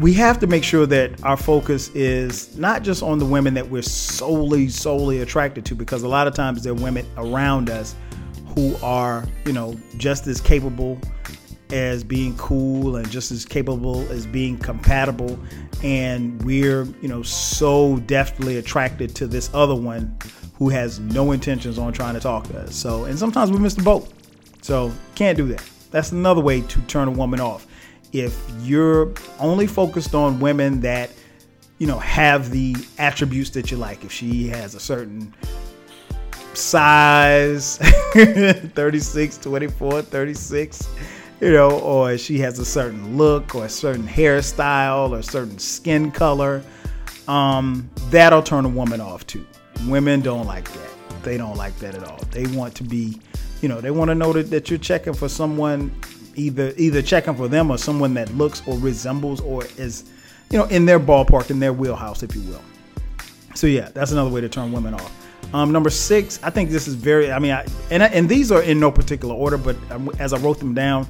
we 0.00 0.14
have 0.14 0.38
to 0.40 0.46
make 0.46 0.64
sure 0.64 0.86
that 0.86 1.22
our 1.24 1.36
focus 1.36 1.90
is 1.90 2.56
not 2.56 2.82
just 2.82 3.02
on 3.02 3.18
the 3.18 3.26
women 3.26 3.52
that 3.54 3.68
we're 3.68 3.82
solely, 3.82 4.68
solely 4.68 5.20
attracted 5.20 5.66
to, 5.66 5.74
because 5.74 6.02
a 6.02 6.08
lot 6.08 6.26
of 6.26 6.34
times 6.34 6.62
there 6.62 6.72
are 6.72 6.76
women 6.76 7.06
around 7.16 7.68
us 7.68 7.94
who 8.54 8.74
are, 8.82 9.24
you 9.44 9.52
know, 9.52 9.76
just 9.98 10.26
as 10.26 10.40
capable 10.40 10.98
as 11.70 12.04
being 12.04 12.36
cool 12.36 12.96
and 12.96 13.10
just 13.10 13.32
as 13.32 13.44
capable 13.44 14.00
as 14.10 14.26
being 14.26 14.58
compatible. 14.58 15.38
And 15.82 16.42
we're 16.42 16.84
you 17.02 17.08
know 17.08 17.22
so 17.22 17.98
deftly 18.06 18.58
attracted 18.58 19.14
to 19.16 19.26
this 19.26 19.50
other 19.54 19.74
one 19.74 20.16
who 20.56 20.68
has 20.68 21.00
no 21.00 21.32
intentions 21.32 21.78
on 21.78 21.92
trying 21.92 22.14
to 22.14 22.20
talk 22.20 22.46
to 22.48 22.58
us. 22.60 22.74
So 22.74 23.04
and 23.04 23.18
sometimes 23.18 23.50
we 23.50 23.58
miss 23.58 23.74
the 23.74 23.82
boat. 23.82 24.12
So 24.62 24.92
can't 25.14 25.36
do 25.36 25.46
that. 25.48 25.68
That's 25.90 26.12
another 26.12 26.40
way 26.40 26.60
to 26.60 26.80
turn 26.82 27.08
a 27.08 27.12
woman 27.12 27.40
off. 27.40 27.66
If 28.12 28.40
you're 28.60 29.12
only 29.40 29.66
focused 29.66 30.14
on 30.14 30.40
women 30.40 30.80
that 30.80 31.10
you 31.78 31.86
know 31.86 31.98
have 31.98 32.50
the 32.50 32.76
attributes 32.98 33.50
that 33.50 33.70
you 33.70 33.76
like 33.76 34.04
if 34.04 34.12
she 34.12 34.48
has 34.48 34.74
a 34.74 34.80
certain 34.80 35.34
size 36.54 37.78
36 38.12 39.38
24 39.38 40.02
36 40.02 40.88
you 41.40 41.52
know, 41.52 41.78
or 41.80 42.16
she 42.16 42.38
has 42.38 42.58
a 42.58 42.64
certain 42.64 43.16
look 43.16 43.54
or 43.54 43.66
a 43.66 43.68
certain 43.68 44.06
hairstyle 44.06 45.10
or 45.10 45.22
certain 45.22 45.58
skin 45.58 46.10
color, 46.10 46.62
um, 47.28 47.88
that'll 48.10 48.42
turn 48.42 48.64
a 48.64 48.68
woman 48.68 49.00
off 49.00 49.26
too. 49.26 49.44
Women 49.86 50.20
don't 50.20 50.46
like 50.46 50.70
that. 50.72 51.22
They 51.22 51.36
don't 51.36 51.56
like 51.56 51.76
that 51.78 51.94
at 51.94 52.04
all. 52.04 52.20
They 52.30 52.46
want 52.46 52.74
to 52.76 52.84
be, 52.84 53.20
you 53.62 53.68
know, 53.68 53.80
they 53.80 53.90
want 53.90 54.10
to 54.10 54.14
know 54.14 54.32
that, 54.32 54.50
that 54.50 54.70
you're 54.70 54.78
checking 54.78 55.14
for 55.14 55.28
someone, 55.28 55.94
either 56.34 56.72
either 56.76 57.02
checking 57.02 57.34
for 57.34 57.48
them 57.48 57.70
or 57.70 57.78
someone 57.78 58.14
that 58.14 58.32
looks 58.34 58.62
or 58.66 58.78
resembles 58.78 59.40
or 59.40 59.64
is, 59.78 60.04
you 60.50 60.58
know, 60.58 60.64
in 60.66 60.86
their 60.86 61.00
ballpark, 61.00 61.50
in 61.50 61.60
their 61.60 61.72
wheelhouse, 61.72 62.22
if 62.22 62.34
you 62.36 62.42
will. 62.42 62.62
So 63.54 63.66
yeah, 63.66 63.88
that's 63.94 64.12
another 64.12 64.30
way 64.30 64.40
to 64.40 64.48
turn 64.48 64.72
women 64.72 64.94
off. 64.94 65.23
Um, 65.52 65.70
number 65.70 65.90
six, 65.90 66.40
I 66.42 66.50
think 66.50 66.70
this 66.70 66.88
is 66.88 66.94
very. 66.94 67.30
I 67.30 67.38
mean, 67.38 67.52
I, 67.52 67.64
and 67.90 68.02
and 68.02 68.28
these 68.28 68.50
are 68.50 68.62
in 68.62 68.80
no 68.80 68.90
particular 68.90 69.34
order, 69.34 69.56
but 69.56 69.76
um, 69.90 70.10
as 70.18 70.32
I 70.32 70.38
wrote 70.38 70.58
them 70.58 70.74
down, 70.74 71.06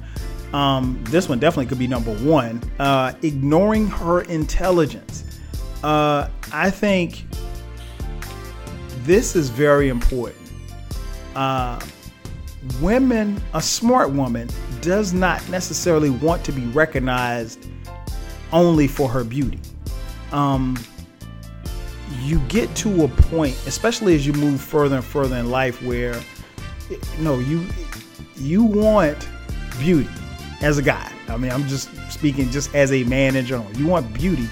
um, 0.53 1.03
this 1.05 1.27
one 1.27 1.39
definitely 1.39 1.65
could 1.65 1.79
be 1.79 1.87
number 1.87 2.13
one. 2.17 2.61
Uh, 2.79 3.13
ignoring 3.23 3.87
her 3.87 4.21
intelligence. 4.21 5.39
Uh, 5.83 6.29
I 6.51 6.69
think 6.69 7.25
this 9.03 9.35
is 9.35 9.49
very 9.49 9.89
important. 9.89 10.41
Uh, 11.35 11.79
women, 12.81 13.41
a 13.53 13.61
smart 13.61 14.11
woman, 14.11 14.49
does 14.81 15.13
not 15.13 15.47
necessarily 15.49 16.09
want 16.09 16.43
to 16.45 16.51
be 16.51 16.65
recognized 16.67 17.67
only 18.51 18.87
for 18.87 19.09
her 19.09 19.23
beauty. 19.23 19.59
Um, 20.31 20.77
you 22.21 22.39
get 22.47 22.73
to 22.77 23.03
a 23.03 23.07
point, 23.07 23.55
especially 23.67 24.15
as 24.15 24.25
you 24.25 24.33
move 24.33 24.61
further 24.61 24.97
and 24.97 25.05
further 25.05 25.35
in 25.37 25.49
life, 25.49 25.81
where 25.83 26.19
no, 27.19 27.39
you 27.39 27.65
you 28.35 28.63
want 28.63 29.27
beauty 29.79 30.09
as 30.61 30.77
a 30.77 30.81
guy. 30.81 31.11
I 31.27 31.37
mean, 31.37 31.51
I'm 31.51 31.67
just 31.67 31.89
speaking 32.11 32.49
just 32.51 32.73
as 32.75 32.91
a 32.91 33.03
man 33.05 33.35
in 33.35 33.45
general. 33.45 33.71
You 33.73 33.87
want 33.87 34.13
beauty, 34.13 34.47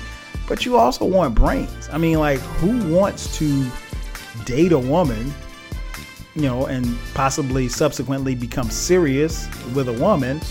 but 0.47 0.65
you 0.65 0.78
also 0.78 1.06
want 1.06 1.36
brains. 1.36 1.89
I 1.91 1.97
mean, 1.97 2.19
like 2.19 2.39
who 2.39 2.93
wants 2.93 3.38
to 3.38 3.65
date 4.45 4.71
a 4.71 4.80
woman, 4.80 5.34
you 6.36 6.43
know, 6.43 6.65
and 6.65 6.97
possibly 7.13 7.69
subsequently 7.69 8.36
become 8.36 8.69
serious 8.69 9.47
with 9.73 9.88
a 9.89 9.93
woman 9.93 10.41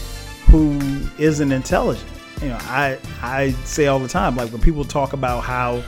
who 0.46 0.78
isn't 1.18 1.52
intelligent? 1.52 2.08
You 2.40 2.48
know, 2.48 2.58
I 2.62 2.98
I 3.22 3.50
say 3.64 3.86
all 3.86 3.98
the 3.98 4.08
time, 4.08 4.36
like 4.36 4.50
when 4.50 4.60
people 4.60 4.84
talk 4.84 5.12
about 5.12 5.42
how 5.44 5.82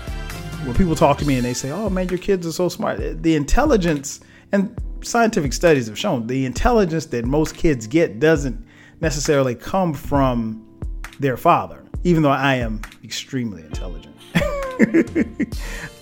when 0.65 0.75
people 0.75 0.95
talk 0.95 1.19
to 1.19 1.27
me 1.27 1.37
and 1.37 1.45
they 1.45 1.55
say, 1.55 1.71
"Oh 1.71 1.91
man, 1.91 2.09
your 2.09 2.19
kids 2.19 2.47
are 2.47 2.53
so 2.53 2.69
smart," 2.69 3.23
the 3.23 3.35
intelligence 3.35 4.21
and 4.53 4.75
scientific 5.03 5.53
studies 5.53 5.87
have 5.87 5.99
shown 5.99 6.27
the 6.27 6.47
intelligence 6.47 7.07
that 7.07 7.25
most 7.25 7.55
kids 7.55 7.87
get 7.87 8.21
doesn't 8.21 8.65
necessarily 9.01 9.55
come 9.55 9.93
from 9.93 10.65
their 11.21 11.37
father, 11.37 11.85
even 12.05 12.23
though 12.23 12.31
I 12.31 12.57
am 12.57 12.81
extremely 13.03 13.63
intelligent. 13.63 14.15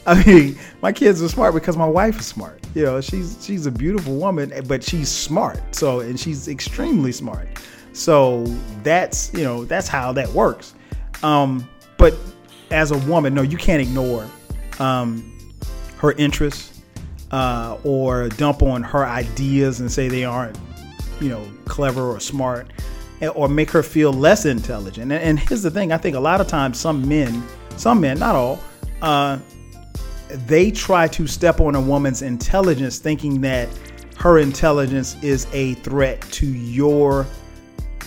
I 0.07 0.25
mean, 0.25 0.59
my 0.81 0.93
kids 0.93 1.23
are 1.23 1.29
smart 1.29 1.55
because 1.55 1.77
my 1.77 1.87
wife 1.87 2.19
is 2.19 2.27
smart. 2.27 2.61
You 2.75 2.85
know, 2.85 3.01
she's 3.01 3.39
she's 3.45 3.67
a 3.67 3.71
beautiful 3.71 4.17
woman, 4.17 4.53
but 4.67 4.83
she's 4.83 5.09
smart. 5.09 5.61
So, 5.75 6.01
and 6.01 6.19
she's 6.19 6.49
extremely 6.49 7.13
smart. 7.13 7.49
So 7.93 8.45
that's 8.83 9.33
you 9.35 9.45
know 9.45 9.65
that's 9.65 9.89
how 9.89 10.13
that 10.13 10.29
works. 10.31 10.75
Um, 11.23 11.69
but 11.99 12.15
as 12.71 12.91
a 12.91 12.99
woman, 12.99 13.35
no, 13.35 13.43
you 13.43 13.59
can't 13.59 13.83
ignore 13.83 14.27
um, 14.83 15.39
her 15.99 16.13
interests 16.13 16.83
uh, 17.31 17.79
or 17.85 18.29
dump 18.31 18.63
on 18.63 18.83
her 18.83 19.07
ideas 19.07 19.81
and 19.81 19.91
say 19.91 20.09
they 20.09 20.25
aren't, 20.25 20.59
you 21.21 21.29
know, 21.29 21.47
clever 21.67 22.11
or 22.11 22.21
smart 22.21 22.67
or 23.35 23.49
make 23.49 23.71
her 23.71 23.83
feel 23.83 24.13
less 24.13 24.45
intelligent. 24.45 25.13
And, 25.13 25.23
and 25.23 25.39
here's 25.39 25.63
the 25.63 25.71
thing 25.71 25.93
I 25.93 25.99
think 25.99 26.17
a 26.17 26.21
lot 26.21 26.41
of 26.41 26.49
times 26.49 26.79
some 26.79 27.09
men, 27.09 27.43
some 27.77 28.01
men, 28.01 28.19
not 28.19 28.35
all, 28.35 28.59
uh, 29.01 29.39
they 30.47 30.71
try 30.71 31.07
to 31.09 31.27
step 31.27 31.61
on 31.61 31.75
a 31.75 31.81
woman's 31.81 32.23
intelligence 32.23 32.99
thinking 32.99 33.41
that 33.43 33.69
her 34.19 34.39
intelligence 34.39 35.17
is 35.23 35.47
a 35.53 35.75
threat 35.75 36.21
to 36.33 36.47
your 36.47 37.27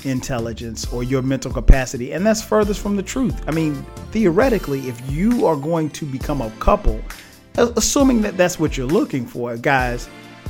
intelligence 0.06 0.92
or 0.94 1.04
your 1.04 1.22
mental 1.22 1.52
capacity. 1.52 2.14
And 2.14 2.26
that's 2.26 2.42
furthest 2.42 2.80
from 2.80 2.96
the 2.96 3.04
truth. 3.04 3.42
I 3.48 3.52
mean, 3.52 3.86
theoretically, 4.12 4.88
if 4.88 5.00
you 5.10 5.46
are 5.46 5.56
going 5.56 5.90
to 5.92 6.06
become 6.06 6.42
a 6.42 6.52
couple, 6.60 7.02
assuming 7.58 8.22
that 8.22 8.38
that's 8.38 8.60
what 8.60 8.78
you're 8.78 8.88
looking 8.88 9.26
for, 9.26 9.58
guys, 9.58 10.10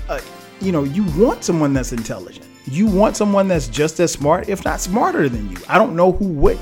uh, 0.10 0.20
you 0.62 0.72
know, 0.72 0.84
you 0.84 1.04
want 1.18 1.44
someone 1.44 1.74
that's 1.74 1.92
intelligent. 1.92 2.46
You 2.66 2.88
want 2.88 3.16
someone 3.16 3.48
that's 3.48 3.68
just 3.68 4.00
as 4.00 4.12
smart, 4.12 4.50
if 4.50 4.66
not 4.66 4.82
smarter 4.82 5.30
than 5.30 5.52
you. 5.52 5.58
I 5.68 5.78
don't 5.78 5.96
know 5.96 6.12
who 6.12 6.28
would. 6.30 6.60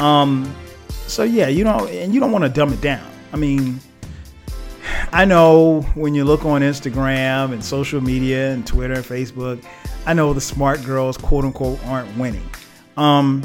Um, 0.00 0.52
so 0.88 1.22
yeah, 1.22 1.48
you 1.48 1.64
know, 1.64 1.86
and 1.86 2.12
you 2.12 2.20
don't 2.20 2.32
want 2.32 2.44
to 2.44 2.50
dumb 2.50 2.72
it 2.72 2.80
down. 2.80 3.06
I 3.32 3.36
mean, 3.36 3.80
I 5.12 5.24
know 5.24 5.82
when 5.94 6.14
you 6.14 6.24
look 6.24 6.44
on 6.44 6.62
Instagram 6.62 7.52
and 7.52 7.64
social 7.64 8.00
media 8.00 8.52
and 8.52 8.64
Twitter 8.64 8.94
and 8.94 9.04
Facebook, 9.04 9.64
I 10.06 10.14
know 10.14 10.32
the 10.32 10.40
smart 10.40 10.84
girls, 10.84 11.18
quote 11.18 11.44
unquote, 11.44 11.84
aren't 11.86 12.16
winning. 12.16 12.48
Um, 12.96 13.42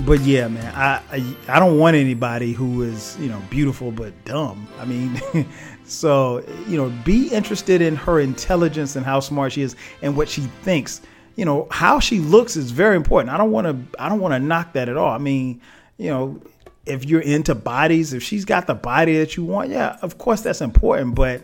but 0.00 0.20
yeah, 0.20 0.46
man, 0.46 0.72
I, 0.74 1.02
I, 1.10 1.36
I 1.48 1.58
don't 1.58 1.78
want 1.78 1.96
anybody 1.96 2.52
who 2.52 2.82
is 2.82 3.16
you 3.18 3.28
know 3.28 3.42
beautiful 3.50 3.90
but 3.90 4.12
dumb. 4.24 4.68
I 4.78 4.84
mean, 4.84 5.20
so 5.84 6.44
you 6.68 6.76
know, 6.76 6.90
be 7.04 7.28
interested 7.28 7.80
in 7.80 7.96
her 7.96 8.20
intelligence 8.20 8.94
and 8.94 9.04
how 9.04 9.18
smart 9.18 9.52
she 9.52 9.62
is 9.62 9.74
and 10.00 10.16
what 10.16 10.28
she 10.28 10.42
thinks. 10.62 11.00
You 11.34 11.44
know, 11.44 11.66
how 11.72 11.98
she 11.98 12.20
looks 12.20 12.56
is 12.56 12.70
very 12.70 12.94
important. 12.94 13.34
I 13.34 13.36
don't 13.36 13.50
want 13.50 13.66
to 13.66 14.00
I 14.00 14.08
don't 14.08 14.20
want 14.20 14.34
to 14.34 14.38
knock 14.38 14.74
that 14.74 14.88
at 14.88 14.96
all. 14.96 15.10
I 15.10 15.18
mean, 15.18 15.60
you 15.98 16.10
know, 16.10 16.40
if 16.86 17.04
you're 17.04 17.20
into 17.20 17.54
bodies, 17.54 18.12
if 18.12 18.22
she's 18.22 18.44
got 18.44 18.66
the 18.66 18.74
body 18.74 19.16
that 19.18 19.36
you 19.36 19.44
want, 19.44 19.70
yeah, 19.70 19.96
of 20.02 20.18
course 20.18 20.42
that's 20.42 20.60
important. 20.60 21.14
But 21.14 21.42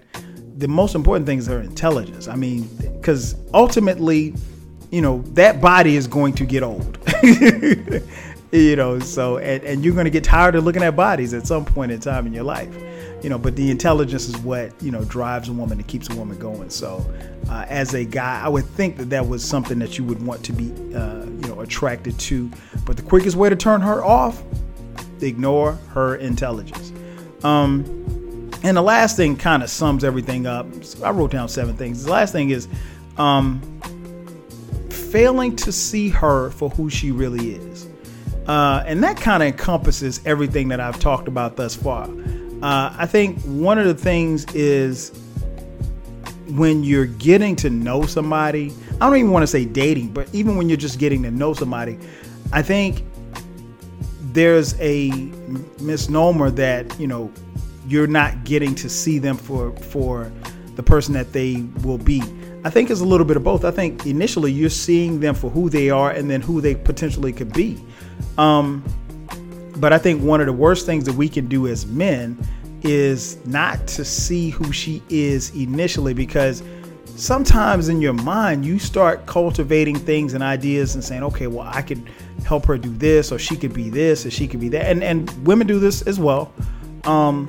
the 0.56 0.68
most 0.68 0.94
important 0.94 1.26
thing 1.26 1.38
is 1.38 1.46
her 1.46 1.60
intelligence. 1.60 2.28
I 2.28 2.36
mean, 2.36 2.68
because 2.92 3.34
ultimately, 3.54 4.34
you 4.90 5.00
know, 5.00 5.22
that 5.34 5.60
body 5.60 5.96
is 5.96 6.06
going 6.06 6.34
to 6.34 6.44
get 6.44 6.62
old. 6.62 6.98
you 8.52 8.74
know 8.74 8.98
so 8.98 9.38
and, 9.38 9.62
and 9.62 9.84
you're 9.84 9.94
going 9.94 10.04
to 10.04 10.10
get 10.10 10.24
tired 10.24 10.54
of 10.56 10.64
looking 10.64 10.82
at 10.82 10.96
bodies 10.96 11.32
at 11.34 11.46
some 11.46 11.64
point 11.64 11.92
in 11.92 12.00
time 12.00 12.26
in 12.26 12.32
your 12.32 12.42
life 12.42 12.74
you 13.22 13.30
know 13.30 13.38
but 13.38 13.54
the 13.54 13.70
intelligence 13.70 14.28
is 14.28 14.36
what 14.38 14.72
you 14.82 14.90
know 14.90 15.04
drives 15.04 15.48
a 15.48 15.52
woman 15.52 15.78
and 15.78 15.86
keeps 15.86 16.10
a 16.10 16.16
woman 16.16 16.36
going 16.38 16.68
so 16.68 17.04
uh, 17.48 17.64
as 17.68 17.94
a 17.94 18.04
guy 18.04 18.40
i 18.42 18.48
would 18.48 18.64
think 18.64 18.96
that 18.96 19.08
that 19.08 19.26
was 19.26 19.44
something 19.44 19.78
that 19.78 19.98
you 19.98 20.04
would 20.04 20.20
want 20.26 20.44
to 20.44 20.52
be 20.52 20.64
uh, 20.96 21.24
you 21.24 21.48
know 21.48 21.60
attracted 21.60 22.18
to 22.18 22.50
but 22.84 22.96
the 22.96 23.02
quickest 23.02 23.36
way 23.36 23.48
to 23.48 23.56
turn 23.56 23.80
her 23.80 24.04
off 24.04 24.42
ignore 25.26 25.72
her 25.90 26.16
intelligence. 26.16 26.92
Um, 27.44 27.84
and 28.62 28.76
the 28.76 28.82
last 28.82 29.16
thing 29.16 29.36
kind 29.36 29.62
of 29.62 29.70
sums 29.70 30.04
everything 30.04 30.46
up 30.46 30.66
i 31.02 31.10
wrote 31.10 31.30
down 31.30 31.48
seven 31.48 31.76
things. 31.76 32.04
The 32.04 32.10
last 32.10 32.32
thing 32.32 32.50
is 32.50 32.68
um, 33.16 33.60
failing 34.90 35.56
to 35.56 35.72
see 35.72 36.08
her 36.10 36.50
for 36.50 36.70
who 36.70 36.90
she 36.90 37.10
really 37.10 37.52
is. 37.52 37.88
Uh, 38.46 38.82
and 38.86 39.02
that 39.02 39.16
kind 39.16 39.42
of 39.42 39.48
encompasses 39.48 40.20
everything 40.24 40.68
that 40.68 40.80
I've 40.80 40.98
talked 40.98 41.28
about 41.28 41.56
thus 41.56 41.76
far. 41.76 42.08
Uh, 42.62 42.94
I 42.96 43.06
think 43.06 43.40
one 43.42 43.78
of 43.78 43.86
the 43.86 43.94
things 43.94 44.44
is 44.54 45.12
when 46.48 46.82
you're 46.82 47.06
getting 47.06 47.56
to 47.56 47.70
know 47.70 48.02
somebody, 48.02 48.72
I 49.00 49.06
don't 49.06 49.16
even 49.16 49.30
want 49.30 49.44
to 49.44 49.46
say 49.46 49.64
dating, 49.64 50.08
but 50.08 50.28
even 50.34 50.56
when 50.56 50.68
you're 50.68 50.76
just 50.76 50.98
getting 50.98 51.22
to 51.22 51.30
know 51.30 51.54
somebody, 51.54 51.98
I 52.52 52.62
think 52.62 53.04
there's 54.32 54.78
a 54.80 55.10
misnomer 55.80 56.50
that, 56.50 56.98
you 57.00 57.06
know, 57.06 57.32
you're 57.86 58.06
not 58.06 58.44
getting 58.44 58.74
to 58.76 58.88
see 58.88 59.18
them 59.18 59.36
for 59.36 59.72
for 59.76 60.30
the 60.76 60.82
person 60.82 61.14
that 61.14 61.32
they 61.32 61.62
will 61.82 61.98
be. 61.98 62.22
I 62.62 62.70
think 62.70 62.90
it's 62.90 63.00
a 63.00 63.04
little 63.04 63.26
bit 63.26 63.36
of 63.36 63.44
both. 63.44 63.64
I 63.64 63.70
think 63.70 64.06
initially 64.06 64.52
you're 64.52 64.70
seeing 64.70 65.20
them 65.20 65.34
for 65.34 65.50
who 65.50 65.70
they 65.70 65.90
are 65.90 66.10
and 66.10 66.30
then 66.30 66.42
who 66.42 66.60
they 66.60 66.74
potentially 66.74 67.32
could 67.32 67.52
be. 67.52 67.82
Um, 68.36 68.84
but 69.76 69.92
I 69.92 69.98
think 69.98 70.22
one 70.22 70.40
of 70.40 70.46
the 70.46 70.52
worst 70.52 70.84
things 70.84 71.04
that 71.04 71.14
we 71.14 71.28
can 71.28 71.46
do 71.46 71.66
as 71.66 71.86
men 71.86 72.38
is 72.82 73.44
not 73.46 73.86
to 73.86 74.04
see 74.04 74.50
who 74.50 74.72
she 74.72 75.02
is 75.08 75.50
initially 75.54 76.14
because 76.14 76.62
sometimes 77.16 77.88
in 77.88 78.00
your 78.00 78.12
mind 78.12 78.64
you 78.64 78.78
start 78.78 79.26
cultivating 79.26 79.96
things 79.96 80.32
and 80.32 80.42
ideas 80.42 80.94
and 80.94 81.04
saying 81.04 81.22
okay 81.22 81.46
well 81.46 81.68
i 81.72 81.82
could 81.82 82.08
help 82.44 82.66
her 82.66 82.78
do 82.78 82.90
this 82.90 83.32
or 83.32 83.38
she 83.38 83.56
could 83.56 83.72
be 83.72 83.90
this 83.90 84.26
or 84.26 84.30
she 84.30 84.48
could 84.48 84.60
be 84.60 84.68
that 84.68 84.86
and 84.86 85.02
and 85.02 85.30
women 85.46 85.66
do 85.66 85.78
this 85.78 86.02
as 86.02 86.18
well 86.18 86.52
um 87.04 87.48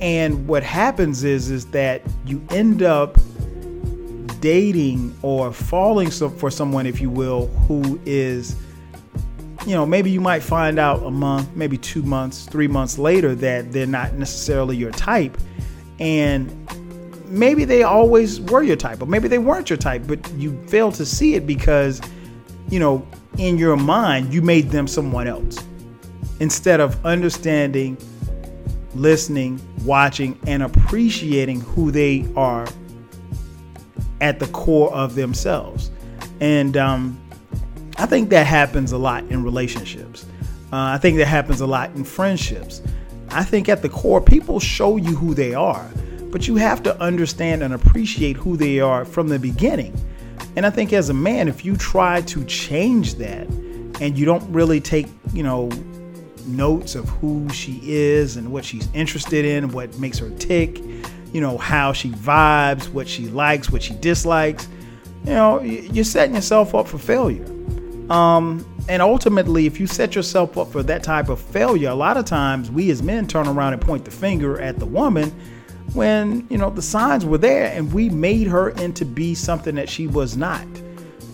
and 0.00 0.46
what 0.48 0.62
happens 0.62 1.24
is 1.24 1.50
is 1.50 1.66
that 1.66 2.02
you 2.26 2.44
end 2.50 2.82
up 2.82 3.18
dating 4.40 5.16
or 5.22 5.52
falling 5.52 6.10
for 6.10 6.50
someone 6.50 6.86
if 6.86 7.00
you 7.00 7.08
will 7.08 7.46
who 7.68 8.00
is 8.04 8.56
you 9.66 9.74
know, 9.74 9.86
maybe 9.86 10.10
you 10.10 10.20
might 10.20 10.42
find 10.42 10.78
out 10.78 11.02
a 11.04 11.10
month, 11.10 11.54
maybe 11.54 11.78
two 11.78 12.02
months, 12.02 12.46
three 12.46 12.66
months 12.66 12.98
later 12.98 13.34
that 13.36 13.72
they're 13.72 13.86
not 13.86 14.14
necessarily 14.14 14.76
your 14.76 14.90
type. 14.90 15.36
And 16.00 16.50
maybe 17.26 17.64
they 17.64 17.84
always 17.84 18.40
were 18.40 18.62
your 18.62 18.76
type, 18.76 19.02
or 19.02 19.06
maybe 19.06 19.28
they 19.28 19.38
weren't 19.38 19.70
your 19.70 19.76
type, 19.76 20.02
but 20.06 20.30
you 20.32 20.60
fail 20.66 20.90
to 20.92 21.06
see 21.06 21.34
it 21.34 21.46
because, 21.46 22.00
you 22.68 22.78
know, 22.78 23.06
in 23.38 23.58
your 23.58 23.76
mind, 23.76 24.32
you 24.32 24.42
made 24.42 24.70
them 24.70 24.86
someone 24.86 25.26
else 25.26 25.58
instead 26.40 26.80
of 26.80 27.04
understanding, 27.04 27.96
listening, 28.94 29.60
watching, 29.84 30.38
and 30.46 30.62
appreciating 30.62 31.60
who 31.60 31.90
they 31.90 32.26
are 32.36 32.66
at 34.20 34.38
the 34.38 34.46
core 34.48 34.92
of 34.92 35.14
themselves. 35.14 35.90
And, 36.40 36.76
um, 36.76 37.18
I 37.98 38.06
think 38.06 38.30
that 38.30 38.46
happens 38.46 38.92
a 38.92 38.98
lot 38.98 39.24
in 39.24 39.44
relationships. 39.44 40.24
Uh, 40.72 40.76
I 40.76 40.98
think 40.98 41.18
that 41.18 41.26
happens 41.26 41.60
a 41.60 41.66
lot 41.66 41.90
in 41.94 42.04
friendships. 42.04 42.82
I 43.28 43.44
think 43.44 43.68
at 43.68 43.82
the 43.82 43.88
core, 43.88 44.20
people 44.20 44.58
show 44.58 44.96
you 44.96 45.14
who 45.14 45.34
they 45.34 45.54
are, 45.54 45.88
but 46.30 46.48
you 46.48 46.56
have 46.56 46.82
to 46.84 46.98
understand 47.00 47.62
and 47.62 47.74
appreciate 47.74 48.36
who 48.36 48.56
they 48.56 48.80
are 48.80 49.04
from 49.04 49.28
the 49.28 49.38
beginning. 49.38 49.94
And 50.56 50.66
I 50.66 50.70
think 50.70 50.92
as 50.92 51.08
a 51.08 51.14
man, 51.14 51.48
if 51.48 51.64
you 51.64 51.76
try 51.76 52.20
to 52.22 52.44
change 52.44 53.14
that 53.16 53.46
and 54.00 54.18
you 54.18 54.24
don't 54.24 54.50
really 54.52 54.80
take, 54.80 55.06
you 55.32 55.42
know, 55.42 55.70
notes 56.46 56.94
of 56.94 57.08
who 57.08 57.48
she 57.50 57.80
is 57.84 58.36
and 58.36 58.52
what 58.52 58.64
she's 58.64 58.88
interested 58.92 59.44
in, 59.44 59.68
what 59.72 59.98
makes 59.98 60.18
her 60.18 60.30
tick, 60.30 60.78
you 61.32 61.40
know, 61.40 61.56
how 61.56 61.92
she 61.92 62.10
vibes, 62.10 62.88
what 62.88 63.08
she 63.08 63.28
likes, 63.28 63.70
what 63.70 63.82
she 63.82 63.94
dislikes, 63.94 64.68
you 65.24 65.32
know, 65.32 65.60
you're 65.62 66.04
setting 66.04 66.34
yourself 66.34 66.74
up 66.74 66.88
for 66.88 66.98
failure. 66.98 67.46
Um, 68.10 68.66
and 68.88 69.00
ultimately, 69.00 69.66
if 69.66 69.78
you 69.78 69.86
set 69.86 70.14
yourself 70.14 70.58
up 70.58 70.70
for 70.72 70.82
that 70.82 71.02
type 71.02 71.28
of 71.28 71.40
failure, 71.40 71.88
a 71.88 71.94
lot 71.94 72.16
of 72.16 72.24
times 72.24 72.70
we 72.70 72.90
as 72.90 73.02
men 73.02 73.26
turn 73.26 73.46
around 73.46 73.72
and 73.72 73.80
point 73.80 74.04
the 74.04 74.10
finger 74.10 74.60
at 74.60 74.78
the 74.78 74.86
woman 74.86 75.32
when, 75.94 76.46
you 76.50 76.58
know, 76.58 76.70
the 76.70 76.82
signs 76.82 77.24
were 77.24 77.38
there 77.38 77.66
and 77.72 77.92
we 77.92 78.08
made 78.08 78.46
her 78.46 78.70
into 78.70 79.04
be 79.04 79.34
something 79.34 79.74
that 79.74 79.88
she 79.88 80.06
was 80.06 80.36
not. 80.36 80.66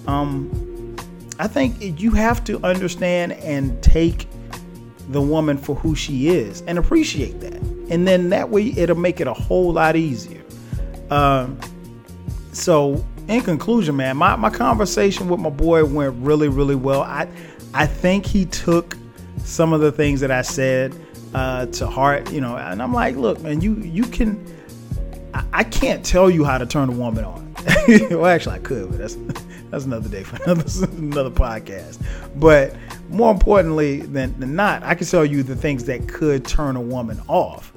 Um, 0.07 0.97
I 1.39 1.47
think 1.47 2.01
you 2.01 2.11
have 2.13 2.43
to 2.45 2.63
understand 2.65 3.33
and 3.33 3.81
take 3.83 4.27
the 5.11 5.23
woman 5.23 5.57
for 5.57 5.75
who 5.77 5.95
she 5.95 6.29
is 6.29 6.63
and 6.63 6.79
appreciate 6.79 7.41
that. 7.41 7.55
And 7.91 8.07
then 8.07 8.31
that 8.31 8.51
way 8.51 8.73
it'll 8.77 8.97
make 8.97 9.21
it 9.21 9.27
a 9.27 9.33
whole 9.35 9.73
lot 9.73 9.97
easier. 9.97 10.43
Um, 11.11 11.59
so 12.53 13.05
in 13.29 13.43
conclusion, 13.43 13.97
man, 13.97 14.17
my, 14.17 14.37
my 14.37 14.51
conversation 14.51 15.29
with 15.29 15.41
my 15.41 15.51
boy 15.51 15.85
went 15.85 16.15
really, 16.19 16.49
really 16.49 16.75
well. 16.75 17.03
I 17.03 17.29
I 17.75 17.87
think 17.87 18.25
he 18.25 18.47
took 18.47 18.97
some 19.45 19.73
of 19.73 19.81
the 19.81 19.93
things 19.93 20.21
that 20.21 20.31
I 20.31 20.43
said 20.43 20.95
uh, 21.35 21.67
to 21.67 21.87
heart, 21.87 22.31
you 22.33 22.41
know, 22.41 22.57
and 22.57 22.83
I'm 22.83 22.93
like, 22.93 23.17
look, 23.17 23.41
man, 23.41 23.61
you 23.61 23.77
you 23.77 24.05
can 24.05 24.45
I, 25.35 25.45
I 25.53 25.65
can't 25.65 26.05
tell 26.05 26.31
you 26.31 26.45
how 26.45 26.59
to 26.59 26.67
turn 26.67 26.89
a 26.89 26.93
woman 26.93 27.25
on. 27.25 27.55
well, 28.11 28.27
actually, 28.27 28.57
I 28.57 28.59
could, 28.61 28.91
but 28.91 28.99
that's 28.99 29.15
that's 29.71 29.85
another 29.85 30.09
day 30.09 30.23
for 30.23 30.37
another 30.45 30.65
another 30.97 31.31
podcast. 31.31 31.99
But 32.37 32.75
more 33.11 33.31
importantly 33.31 34.01
than, 34.01 34.39
than 34.39 34.55
not, 34.55 34.83
I 34.83 34.95
can 34.95 35.07
tell 35.07 35.25
you 35.25 35.43
the 35.43 35.57
things 35.57 35.85
that 35.85 36.09
could 36.09 36.45
turn 36.45 36.77
a 36.77 36.81
woman 36.81 37.21
off. 37.29 37.73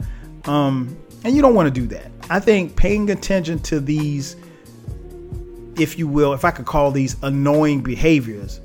Um, 0.46 0.98
and 1.24 1.36
you 1.36 1.42
don't 1.42 1.54
want 1.54 1.74
to 1.74 1.82
do 1.82 1.88
that. 1.88 2.12
I 2.30 2.40
think 2.40 2.76
paying 2.76 3.10
attention 3.12 3.60
to 3.60 3.80
these 3.80 4.36
if 5.78 5.98
you 5.98 6.08
will, 6.08 6.34
if 6.34 6.46
I 6.46 6.52
could 6.52 6.66
call 6.66 6.92
these 6.92 7.16
annoying 7.24 7.82
behaviors, 7.82 8.62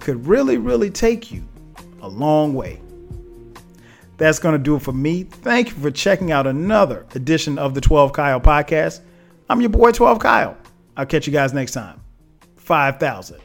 could 0.00 0.26
really, 0.26 0.56
really 0.56 0.90
take 0.90 1.30
you 1.30 1.46
a 2.00 2.08
long 2.08 2.54
way. 2.54 2.80
That's 4.20 4.38
going 4.38 4.52
to 4.52 4.58
do 4.58 4.76
it 4.76 4.82
for 4.82 4.92
me. 4.92 5.22
Thank 5.22 5.70
you 5.70 5.76
for 5.76 5.90
checking 5.90 6.30
out 6.30 6.46
another 6.46 7.06
edition 7.14 7.58
of 7.58 7.72
the 7.72 7.80
12 7.80 8.12
Kyle 8.12 8.38
podcast. 8.38 9.00
I'm 9.48 9.62
your 9.62 9.70
boy, 9.70 9.92
12 9.92 10.18
Kyle. 10.18 10.58
I'll 10.94 11.06
catch 11.06 11.26
you 11.26 11.32
guys 11.32 11.54
next 11.54 11.72
time. 11.72 12.02
5,000. 12.56 13.40